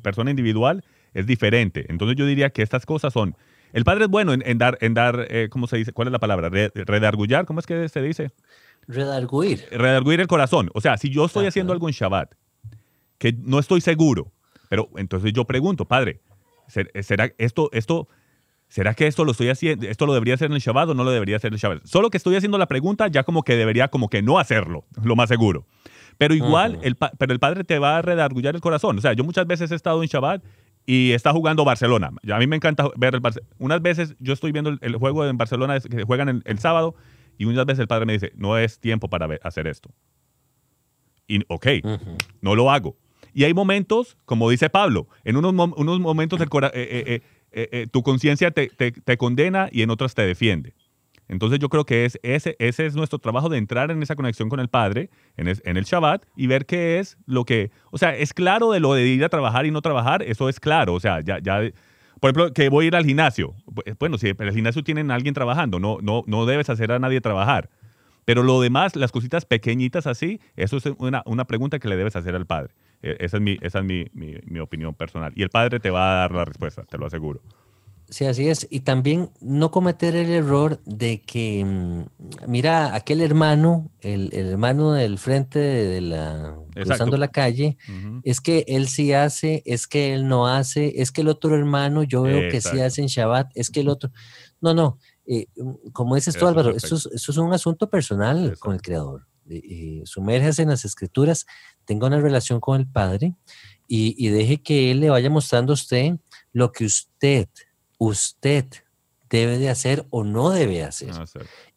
[0.01, 1.85] persona individual es diferente.
[1.89, 3.35] Entonces yo diría que estas cosas son
[3.73, 5.91] el padre es bueno en, en dar, en dar eh, ¿cómo se dice?
[5.91, 6.49] ¿Cuál es la palabra?
[6.49, 8.31] redargullar, ¿cómo es que se dice?
[8.87, 9.65] Redarguir.
[9.71, 10.69] Redarguir el corazón.
[10.73, 12.33] O sea, si yo estoy haciendo algo en Shabbat,
[13.17, 14.31] que no estoy seguro,
[14.69, 16.21] pero entonces yo pregunto, padre,
[16.67, 18.07] ¿será esto, esto,
[18.69, 21.03] será que esto lo estoy haciendo, esto lo debería hacer en el Shabbat o no
[21.03, 21.85] lo debería hacer en el Shabbat?
[21.85, 25.15] Solo que estoy haciendo la pregunta, ya como que debería como que no hacerlo, lo
[25.15, 25.65] más seguro.
[26.17, 26.85] Pero igual, uh -huh.
[26.85, 28.97] el, pero el padre te va a redargullar el corazón.
[28.97, 30.43] O sea, yo muchas veces he estado en Shabbat
[30.89, 32.11] y está jugando Barcelona.
[32.31, 33.51] A mí me encanta ver el Barcelona.
[33.59, 36.95] Unas veces yo estoy viendo el, el juego en Barcelona que juegan el, el, sábado
[37.37, 39.91] y unas veces el padre me dice, no es tiempo para ver, hacer esto.
[41.27, 41.99] Y ok, uh -huh.
[42.41, 42.95] no lo hago.
[43.33, 47.21] Y hay momentos, como dice Pablo, en unos, unos momentos el, eh,
[47.51, 50.73] eh, eh, tu conciencia te, te, te condena y en otras te defiende.
[51.27, 54.49] Entonces yo creo que es, ese, ese es nuestro trabajo de entrar en esa conexión
[54.49, 58.33] con el Padre, en, el Shabbat, y ver qué es lo que, o sea, es
[58.33, 61.21] claro de lo de ir a trabajar y no trabajar, eso es claro, o sea,
[61.21, 61.61] ya, ya
[62.19, 63.53] por ejemplo, que voy a ir al gimnasio.
[63.99, 66.99] Bueno, si en el gimnasio tienen a alguien trabajando, no, no, no debes hacer a
[66.99, 67.69] nadie trabajar.
[68.25, 72.15] Pero lo demás, las cositas pequeñitas así, eso es una, una pregunta que le debes
[72.15, 72.73] hacer al Padre.
[73.01, 75.31] E, esa es, mi, esa es mi, mi opinión personal.
[75.35, 77.41] Y el Padre te va a dar la respuesta, te lo aseguro.
[78.09, 78.65] Sí, así es.
[78.69, 82.05] Y también no cometer el error de que, mm,
[82.47, 87.17] mira, aquel hermano, el, el hermano del frente de la, cruzando Exacto.
[87.17, 87.77] la calle,
[88.23, 92.03] es que él sí hace, es que él no hace, es que el otro hermano
[92.03, 92.83] yo veo que sí Exacto.
[92.85, 94.09] hace en Shabbat, es que el otro.
[94.61, 94.99] No, no.
[95.25, 98.81] eh, mm, como dices tú, Álvaro, esto es, esto es un asunto personal con el
[98.81, 99.27] Creador.
[99.49, 101.45] Eh, sumérjase en las escrituras,
[101.85, 103.33] tenga una relación con el Padre
[103.87, 106.15] y, y deje que Él le vaya mostrando a usted
[106.53, 107.47] lo que usted,
[107.97, 108.65] usted
[109.29, 111.11] debe de hacer o no debe hacer.
[111.13, 111.25] Ah.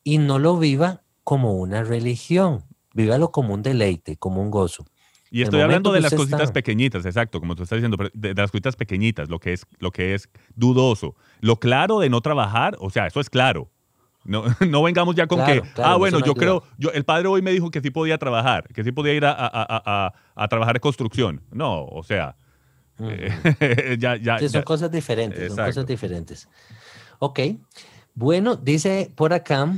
[0.04, 2.64] Y no lo viva como una religión,
[2.94, 4.86] vívalo como un deleite, como un gozo.
[5.32, 8.50] Y estoy hablando de las cositas está- pequeñitas, exacto, como tú estás diciendo, de, las
[8.50, 11.14] cositas pequeñitas, lo que es lo que es dudoso.
[11.40, 13.70] Lo claro de no trabajar, o sea, eso es claro.
[14.24, 16.40] No, no vengamos ya con Claro, que, claro, ah, bueno, no yo ayuda.
[16.40, 19.24] creo, yo, el padre hoy me dijo que sí podía trabajar, que sí podía ir
[19.24, 21.42] a, a- a- a- a trabajar en construcción.
[21.52, 22.36] No, o sea,
[23.00, 23.10] Ujú.
[23.98, 24.64] ya, ya, Sí, son ya.
[24.64, 26.48] cosas diferentes, son cosas diferentes.
[27.18, 27.40] Ok.
[28.14, 29.72] Bueno, dice por acá,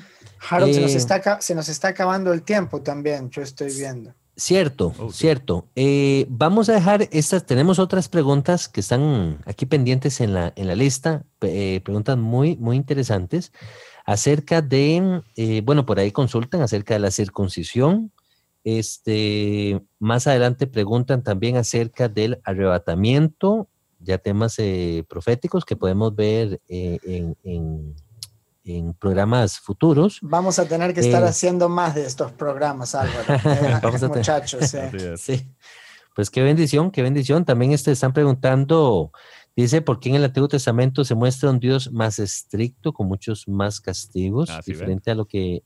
[0.50, 4.14] Harold, se, nos Eh, está, se nos está acabando el tiempo también, yo estoy viendo.
[4.36, 5.68] cierto, cierto.
[5.76, 10.66] Eh, vamos a dejar estas, tenemos otras preguntas que están aquí pendientes en la, en
[10.66, 13.52] la lista, eh, preguntas muy, muy interesantes
[14.04, 18.10] acerca de, eh, bueno, por ahí consultan acerca de la circuncisión.
[18.64, 26.60] Este, más adelante preguntan también acerca del arrebatamiento, ya temas eh, proféticos que podemos ver
[26.68, 27.94] eh, en, en-
[28.64, 30.18] en programas futuros.
[30.22, 31.26] Vamos a tener que estar Eh.
[31.26, 33.24] haciendo más de estos programas, Álvaro.
[33.44, 34.72] Eh, Vamos a tener- muchachos,
[35.20, 35.50] sí.
[36.14, 37.44] Pues qué bendición, qué bendición.
[37.44, 39.10] También este, están preguntando,
[39.56, 43.48] dice, ¿por qué en el Antiguo Testamento se muestra un Dios más estricto, con muchos
[43.48, 44.78] más castigos, Ah, sí, ven.
[44.78, 45.64] diferente a lo que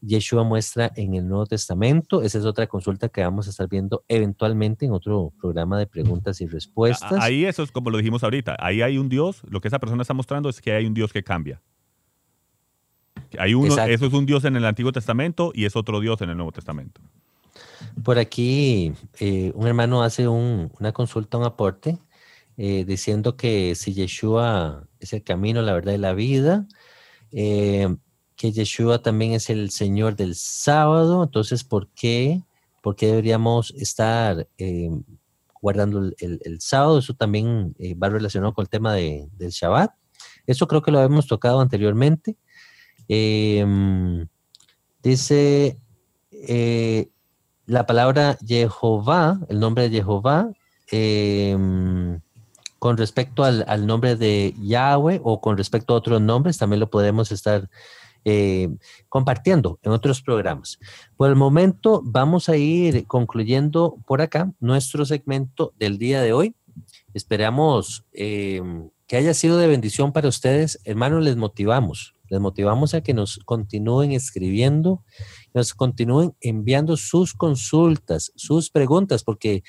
[0.00, 2.22] Yeshua muestra en el Nuevo Testamento?
[2.22, 6.40] Esa es otra consulta que vamos a estar viendo eventualmente en otro programa de preguntas
[6.40, 7.12] y respuestas.
[7.20, 8.56] Ahí eso es como lo dijimos ahorita.
[8.58, 9.42] Ahí hay un Dios.
[9.48, 11.62] Lo que esa persona está mostrando es que hay un Dios que cambia.
[13.38, 13.92] Hay uno, Exacto.
[13.92, 16.52] eso es un Dios en el Antiguo Testamento y es otro Dios en el Nuevo
[16.52, 17.00] Testamento.
[18.04, 21.98] Por aquí eh, un hermano hace un- una consulta, un aporte,
[22.58, 26.66] eh, diciendo que si Yeshua es el camino, la verdad y la vida,
[27.32, 27.94] eh,
[28.36, 32.42] que Yeshua también es el Señor del sábado, entonces, ¿por qué?
[32.82, 34.90] ¿Por qué deberíamos estar eh,
[35.60, 36.98] guardando el, sábado?
[36.98, 39.90] Eso también eh, va relacionado con el tema de- del Shabbat.
[40.46, 42.36] Eso creo que lo habíamos tocado anteriormente.
[43.08, 44.26] Em,
[45.02, 45.78] dice,
[46.30, 47.08] eh,
[47.66, 50.50] la palabra Jehová, el nombre de Jehová,
[50.90, 52.20] em,
[52.78, 56.90] con respecto al, al nombre de Yahweh o con respecto a otros nombres, también lo
[56.90, 57.68] podemos estar
[58.28, 58.68] eh,
[59.08, 60.80] compartiendo en otros programas.
[61.16, 66.56] Por el momento vamos a ir concluyendo por acá nuestro segmento del día de hoy.
[67.14, 70.80] Esperamos em, que haya sido de bendición para ustedes.
[70.82, 72.16] Hermanos, les motivamos.
[72.28, 75.04] Les motivamos a que nos continúen escribiendo,
[75.54, 79.62] nos continúen enviando sus consultas, sus preguntas, porque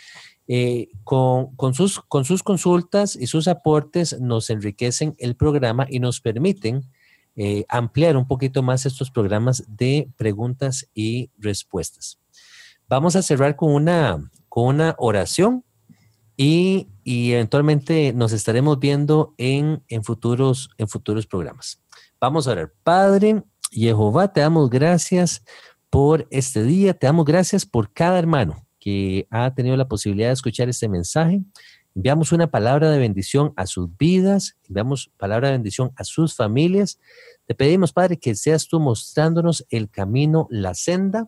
[0.47, 5.99] eh, con, con sus, con sus consultas y sus aportes nos enriquecen el programa y
[5.99, 6.89] nos permiten
[7.38, 12.19] eh, ampliar un poquito más estos programas de preguntas y respuestas.
[12.89, 15.63] Vamos a cerrar con una, con una oración
[16.35, 21.79] y, y eventualmente nos estaremos viendo en, en, futuros, en futuros programas.
[22.19, 22.73] Vamos a orar.
[22.83, 25.43] Padre Jehová, te damos gracias
[25.89, 30.33] por este día, te damos gracias por cada hermano que ha tenido la posibilidad de
[30.33, 31.41] escuchar este mensaje.
[31.97, 36.99] Enviamos una palabra de bendición a sus vidas, enviamos palabra de bendición a sus familias.
[37.47, 41.27] Te pedimos, Padre, que seas tú mostrándonos el camino, la senda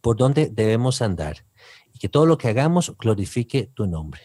[0.00, 1.44] por donde debemos andar
[1.92, 4.22] y que todo lo que hagamos glorifique tu nombre.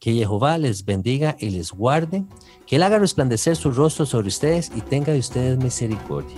[0.00, 2.24] Que Jehová les bendiga y les guarde,
[2.66, 6.36] que Él haga resplandecer su rostro sobre ustedes y tenga de ustedes misericordia.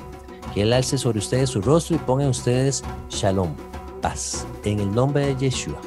[0.53, 3.57] Que Él alce sobre ustedes su rostro y ponga en ustedes shalom,
[4.03, 5.81] paz, en el nombre de Yeshua.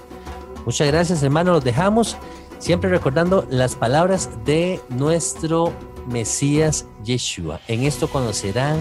[0.66, 1.54] Muchas gracias, hermano.
[1.54, 2.18] Los dejamos
[2.60, 5.74] siempre recordando las palabras de nuestro
[6.08, 7.60] Mesías Yeshua.
[7.68, 8.78] En esto conocerán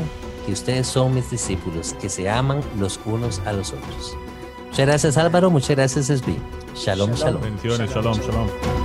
[0.47, 4.17] que ustedes son mis discípulos, que se aman los unos a los otros.
[4.69, 5.51] Muchas gracias, Álvaro.
[5.51, 6.37] Muchas gracias, Esbi.
[6.75, 7.43] Shalom, shalom.
[7.43, 8.19] Bendiciones, shalom.
[8.21, 8.82] shalom.